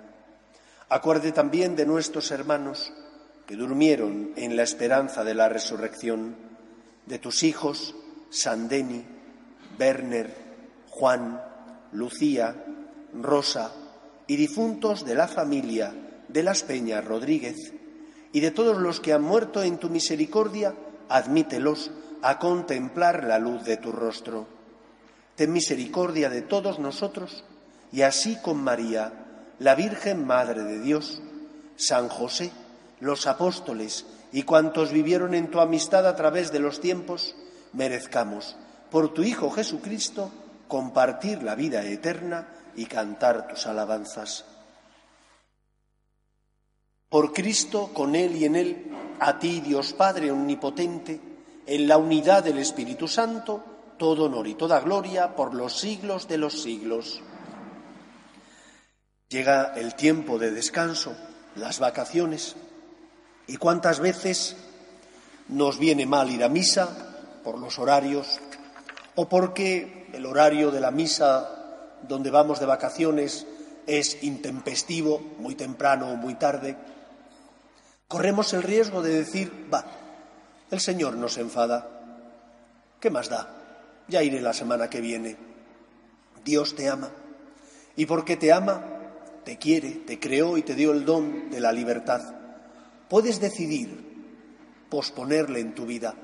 Acuerde 0.91 1.31
también 1.31 1.77
de 1.77 1.85
nuestros 1.85 2.31
hermanos 2.31 2.91
que 3.47 3.55
durmieron 3.55 4.33
en 4.35 4.57
la 4.57 4.63
esperanza 4.63 5.23
de 5.23 5.33
la 5.33 5.47
resurrección, 5.47 6.35
de 7.05 7.17
tus 7.17 7.43
hijos, 7.43 7.95
Sandeni, 8.29 9.01
Werner, 9.79 10.35
Juan, 10.89 11.41
Lucía, 11.93 12.65
Rosa 13.13 13.71
y 14.27 14.35
difuntos 14.35 15.05
de 15.05 15.15
la 15.15 15.29
familia 15.29 15.95
de 16.27 16.43
las 16.43 16.63
Peñas 16.63 17.05
Rodríguez, 17.05 17.71
y 18.33 18.41
de 18.41 18.51
todos 18.51 18.77
los 18.77 18.99
que 18.99 19.13
han 19.13 19.21
muerto 19.21 19.63
en 19.63 19.77
tu 19.77 19.89
misericordia, 19.89 20.75
admítelos 21.07 21.91
a 22.21 22.37
contemplar 22.37 23.23
la 23.23 23.39
luz 23.39 23.63
de 23.63 23.77
tu 23.77 23.93
rostro. 23.93 24.45
Ten 25.37 25.53
misericordia 25.53 26.29
de 26.29 26.41
todos 26.41 26.79
nosotros, 26.79 27.45
y 27.93 28.01
así 28.01 28.37
con 28.41 28.61
María, 28.61 29.20
la 29.61 29.75
Virgen 29.75 30.25
Madre 30.25 30.63
de 30.63 30.79
Dios, 30.79 31.21
San 31.75 32.09
José, 32.09 32.51
los 32.99 33.27
apóstoles 33.27 34.07
y 34.31 34.41
cuantos 34.41 34.91
vivieron 34.91 35.35
en 35.35 35.51
tu 35.51 35.59
amistad 35.59 36.07
a 36.07 36.15
través 36.15 36.51
de 36.51 36.57
los 36.57 36.81
tiempos, 36.81 37.35
merezcamos, 37.71 38.55
por 38.89 39.13
tu 39.13 39.21
Hijo 39.21 39.51
Jesucristo, 39.51 40.31
compartir 40.67 41.43
la 41.43 41.53
vida 41.53 41.85
eterna 41.85 42.47
y 42.75 42.87
cantar 42.87 43.47
tus 43.49 43.67
alabanzas. 43.67 44.45
Por 47.07 47.31
Cristo, 47.31 47.91
con 47.93 48.15
Él 48.15 48.37
y 48.37 48.45
en 48.45 48.55
Él, 48.55 48.91
a 49.19 49.37
ti, 49.37 49.61
Dios 49.61 49.93
Padre 49.93 50.31
Omnipotente, 50.31 51.21
en 51.67 51.87
la 51.87 51.99
unidad 51.99 52.43
del 52.43 52.57
Espíritu 52.57 53.07
Santo, 53.07 53.63
todo 53.99 54.25
honor 54.25 54.47
y 54.47 54.55
toda 54.55 54.79
gloria 54.79 55.35
por 55.35 55.53
los 55.53 55.79
siglos 55.79 56.27
de 56.27 56.39
los 56.39 56.63
siglos. 56.63 57.21
Llega 59.31 59.73
el 59.75 59.95
tiempo 59.95 60.37
de 60.37 60.51
descanso, 60.51 61.15
las 61.55 61.79
vacaciones, 61.79 62.57
y 63.47 63.55
cuántas 63.55 64.01
veces 64.01 64.57
nos 65.47 65.79
viene 65.79 66.05
mal 66.05 66.29
ir 66.29 66.43
a 66.43 66.49
misa 66.49 66.89
por 67.41 67.57
los 67.57 67.79
horarios 67.79 68.41
o 69.15 69.29
porque 69.29 70.09
el 70.11 70.25
horario 70.25 70.69
de 70.69 70.81
la 70.81 70.91
misa 70.91 71.95
donde 72.05 72.29
vamos 72.29 72.59
de 72.59 72.65
vacaciones 72.65 73.47
es 73.87 74.21
intempestivo, 74.21 75.19
muy 75.39 75.55
temprano 75.55 76.11
o 76.11 76.17
muy 76.17 76.35
tarde. 76.35 76.75
Corremos 78.09 78.51
el 78.51 78.63
riesgo 78.63 79.01
de 79.01 79.13
decir, 79.13 79.69
va, 79.73 79.85
el 80.69 80.81
Señor 80.81 81.15
nos 81.15 81.37
enfada. 81.37 81.87
¿Qué 82.99 83.09
más 83.09 83.29
da? 83.29 83.47
Ya 84.09 84.23
iré 84.23 84.41
la 84.41 84.53
semana 84.53 84.89
que 84.89 84.99
viene. 84.99 85.37
Dios 86.43 86.75
te 86.75 86.89
ama. 86.89 87.11
Y 87.95 88.05
porque 88.05 88.35
te 88.35 88.51
ama, 88.51 89.00
te 89.43 89.57
quiere, 89.57 89.91
te 89.91 90.19
creó 90.19 90.57
y 90.57 90.61
te 90.61 90.75
dio 90.75 90.91
el 90.91 91.05
don 91.05 91.49
de 91.49 91.59
la 91.59 91.71
libertad. 91.71 92.35
Puedes 93.09 93.39
decidir 93.39 94.11
posponerle 94.89 95.59
en 95.59 95.73
tu 95.73 95.85
vida, 95.85 96.15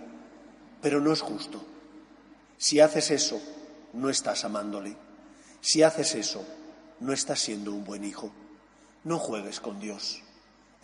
pero 0.81 1.01
no 1.01 1.11
es 1.11 1.21
justo. 1.21 1.63
Si 2.57 2.79
haces 2.79 3.11
eso, 3.11 3.41
no 3.93 4.09
estás 4.09 4.45
amándole. 4.45 4.95
Si 5.61 5.83
haces 5.83 6.15
eso, 6.15 6.45
no 6.99 7.13
estás 7.13 7.39
siendo 7.39 7.71
un 7.71 7.83
buen 7.83 8.03
hijo. 8.03 8.31
No 9.03 9.19
juegues 9.19 9.59
con 9.59 9.79
Dios. 9.79 10.21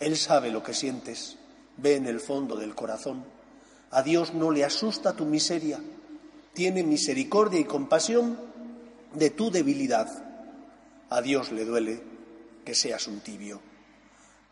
Él 0.00 0.16
sabe 0.16 0.50
lo 0.50 0.62
que 0.62 0.74
sientes, 0.74 1.36
ve 1.76 1.96
en 1.96 2.06
el 2.06 2.20
fondo 2.20 2.56
del 2.56 2.74
corazón. 2.74 3.24
A 3.90 4.02
Dios 4.02 4.34
no 4.34 4.50
le 4.50 4.64
asusta 4.64 5.14
tu 5.14 5.24
miseria, 5.24 5.80
tiene 6.52 6.82
misericordia 6.82 7.60
y 7.60 7.64
compasión 7.64 8.38
de 9.14 9.30
tu 9.30 9.50
debilidad. 9.50 10.08
A 11.10 11.20
Dios 11.20 11.52
le 11.52 11.64
duele 11.64 12.13
que 12.64 12.74
seas 12.74 13.06
un 13.06 13.20
tibio, 13.20 13.60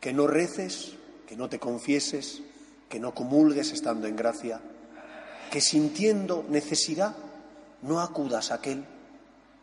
que 0.01 0.13
no 0.13 0.27
reces, 0.27 0.95
que 1.27 1.37
no 1.37 1.49
te 1.49 1.59
confieses, 1.59 2.43
que 2.89 3.01
no 3.01 3.15
comulgues 3.15 3.73
estando 3.73 4.07
en 4.07 4.17
gracia, 4.17 4.61
que 5.51 5.61
sintiendo 5.61 6.45
necesidad 6.49 7.17
no 7.83 8.01
acudas 8.01 8.51
a 8.51 8.57
aquel 8.57 8.85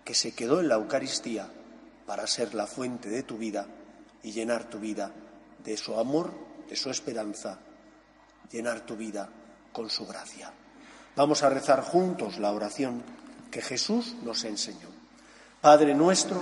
que 0.04 0.14
se 0.14 0.34
quedó 0.34 0.60
en 0.60 0.68
la 0.68 0.76
Eucaristía 0.76 1.48
para 2.06 2.26
ser 2.28 2.56
la 2.56 2.66
fuente 2.66 3.10
de 3.10 3.24
tu 3.24 3.38
vida 3.38 3.68
y 4.24 4.32
llenar 4.32 4.70
tu 4.70 4.80
vida 4.80 5.12
de 5.64 5.78
su 5.78 6.00
amor, 6.00 6.34
de 6.68 6.76
su 6.76 6.90
esperanza, 6.90 7.60
llenar 8.52 8.86
tu 8.86 8.96
vida 8.96 9.30
con 9.72 9.90
su 9.90 10.08
gracia. 10.08 10.52
Vamos 11.16 11.44
a 11.44 11.50
rezar 11.50 11.84
juntos 11.84 12.40
la 12.40 12.52
oración 12.52 13.04
que 13.52 13.62
Jesús 13.62 14.16
nos 14.24 14.44
enseñó. 14.44 14.88
Padre 15.62 15.94
nuestro, 15.94 16.42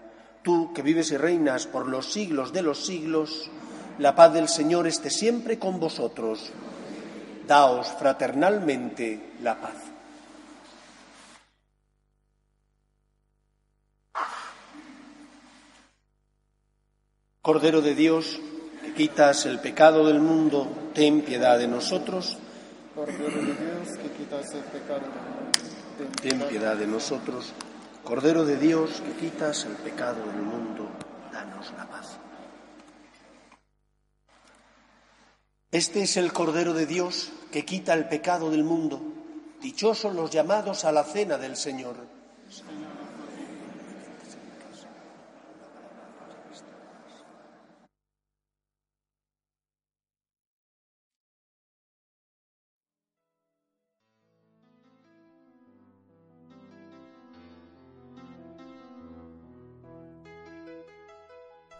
Tú, 0.43 0.73
que 0.73 0.81
vives 0.81 1.11
y 1.11 1.17
reinas 1.17 1.67
por 1.67 1.87
los 1.87 2.11
siglos 2.11 2.51
de 2.51 2.61
los 2.61 2.85
siglos, 2.85 3.49
la 3.99 4.15
paz 4.15 4.33
del 4.33 4.47
Señor 4.47 4.87
esté 4.87 5.09
siempre 5.09 5.59
con 5.59 5.79
vosotros. 5.79 6.51
Daos 7.47 7.87
fraternalmente 7.99 9.33
la 9.41 9.59
paz. 9.59 9.75
Cordero 17.41 17.81
de 17.81 17.95
Dios, 17.95 18.39
que 18.83 18.93
quitas 18.93 19.45
el 19.45 19.59
pecado 19.59 20.05
del 20.05 20.19
mundo, 20.19 20.67
ten 20.93 21.21
piedad 21.21 21.57
de 21.57 21.67
nosotros. 21.67 22.37
Cordero 22.95 23.29
de 23.29 23.55
Dios, 23.55 23.97
que 23.97 24.11
quitas 24.11 24.53
el 24.53 24.63
pecado 24.63 25.01
ten 26.21 26.39
piedad 26.41 26.75
de 26.75 26.87
nosotros. 26.87 27.53
Cordero 28.11 28.43
de 28.43 28.57
Dios, 28.57 29.01
que 29.05 29.13
quitas 29.13 29.63
el 29.63 29.71
pecado 29.77 30.25
del 30.25 30.41
mundo, 30.41 30.85
danos 31.31 31.71
la 31.77 31.89
paz. 31.89 32.17
Este 35.71 36.01
es 36.01 36.17
el 36.17 36.33
Cordero 36.33 36.73
de 36.73 36.85
Dios 36.85 37.31
que 37.53 37.63
quita 37.63 37.93
el 37.93 38.09
pecado 38.09 38.51
del 38.51 38.65
mundo. 38.65 39.01
Dichosos 39.61 40.13
los 40.13 40.29
llamados 40.29 40.83
a 40.83 40.91
la 40.91 41.05
cena 41.05 41.37
del 41.37 41.55
Señor. 41.55 41.95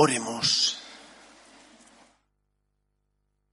Oremos. 0.00 0.78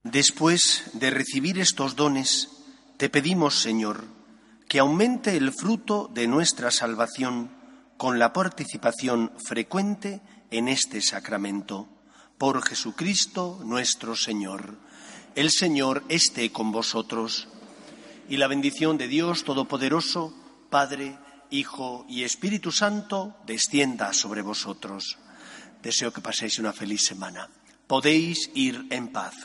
Después 0.03 0.83
de 0.93 1.09
recibir 1.09 1.57
estos 1.57 1.95
dones, 1.95 2.49
te 2.97 3.09
pedimos, 3.09 3.55
Señor, 3.55 4.03
que 4.67 4.77
aumente 4.77 5.37
el 5.37 5.51
fruto 5.51 6.07
de 6.13 6.27
nuestra 6.27 6.69
salvación 6.69 7.49
con 7.97 8.19
la 8.19 8.31
participación 8.31 9.31
frecuente 9.43 10.21
en 10.51 10.67
este 10.67 11.01
sacramento. 11.01 11.89
Por 12.37 12.61
Jesucristo 12.61 13.59
nuestro 13.63 14.15
Señor. 14.15 14.77
El 15.33 15.49
Señor 15.49 16.03
esté 16.09 16.51
con 16.51 16.71
vosotros. 16.71 17.47
Y 18.29 18.37
la 18.37 18.45
bendición 18.45 18.99
de 18.99 19.07
Dios 19.07 19.45
Todopoderoso, 19.45 20.31
Padre, 20.69 21.17
Hijo 21.49 22.05
y 22.07 22.23
Espíritu 22.23 22.71
Santo, 22.71 23.35
descienda 23.47 24.13
sobre 24.13 24.43
vosotros. 24.43 25.17
Deseo 25.85 26.09
que 26.09 26.19
paséis 26.19 26.57
una 26.57 26.73
feliz 26.73 27.05
semana. 27.05 27.47
Podéis 27.85 28.49
ir 28.55 28.87
en 28.89 29.09
paz. 29.09 29.35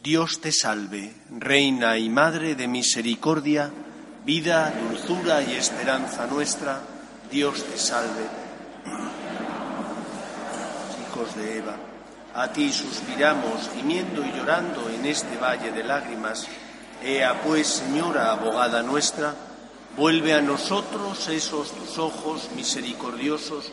Dios 0.00 0.40
te 0.40 0.52
salve, 0.52 1.12
Reina 1.28 1.98
y 1.98 2.08
Madre 2.08 2.54
de 2.54 2.68
Misericordia, 2.68 3.68
vida, 4.24 4.72
dulzura 4.80 5.42
y 5.42 5.54
esperanza 5.54 6.28
nuestra. 6.28 6.82
Dios 7.32 7.64
te 7.64 7.76
salve. 7.76 8.22
Hijos 11.02 11.34
de 11.34 11.58
Eva, 11.58 11.76
a 12.32 12.52
ti 12.52 12.72
suspiramos, 12.72 13.70
gimiendo 13.74 14.24
y 14.24 14.30
llorando 14.30 14.88
en 14.88 15.04
este 15.04 15.36
valle 15.36 15.72
de 15.72 15.82
lágrimas. 15.82 16.46
Ea 17.02 17.42
pues, 17.42 17.66
Señora, 17.66 18.30
abogada 18.30 18.84
nuestra, 18.84 19.34
vuelve 19.96 20.32
a 20.32 20.40
nosotros 20.40 21.28
esos 21.28 21.72
tus 21.72 21.98
ojos 21.98 22.50
misericordiosos 22.54 23.72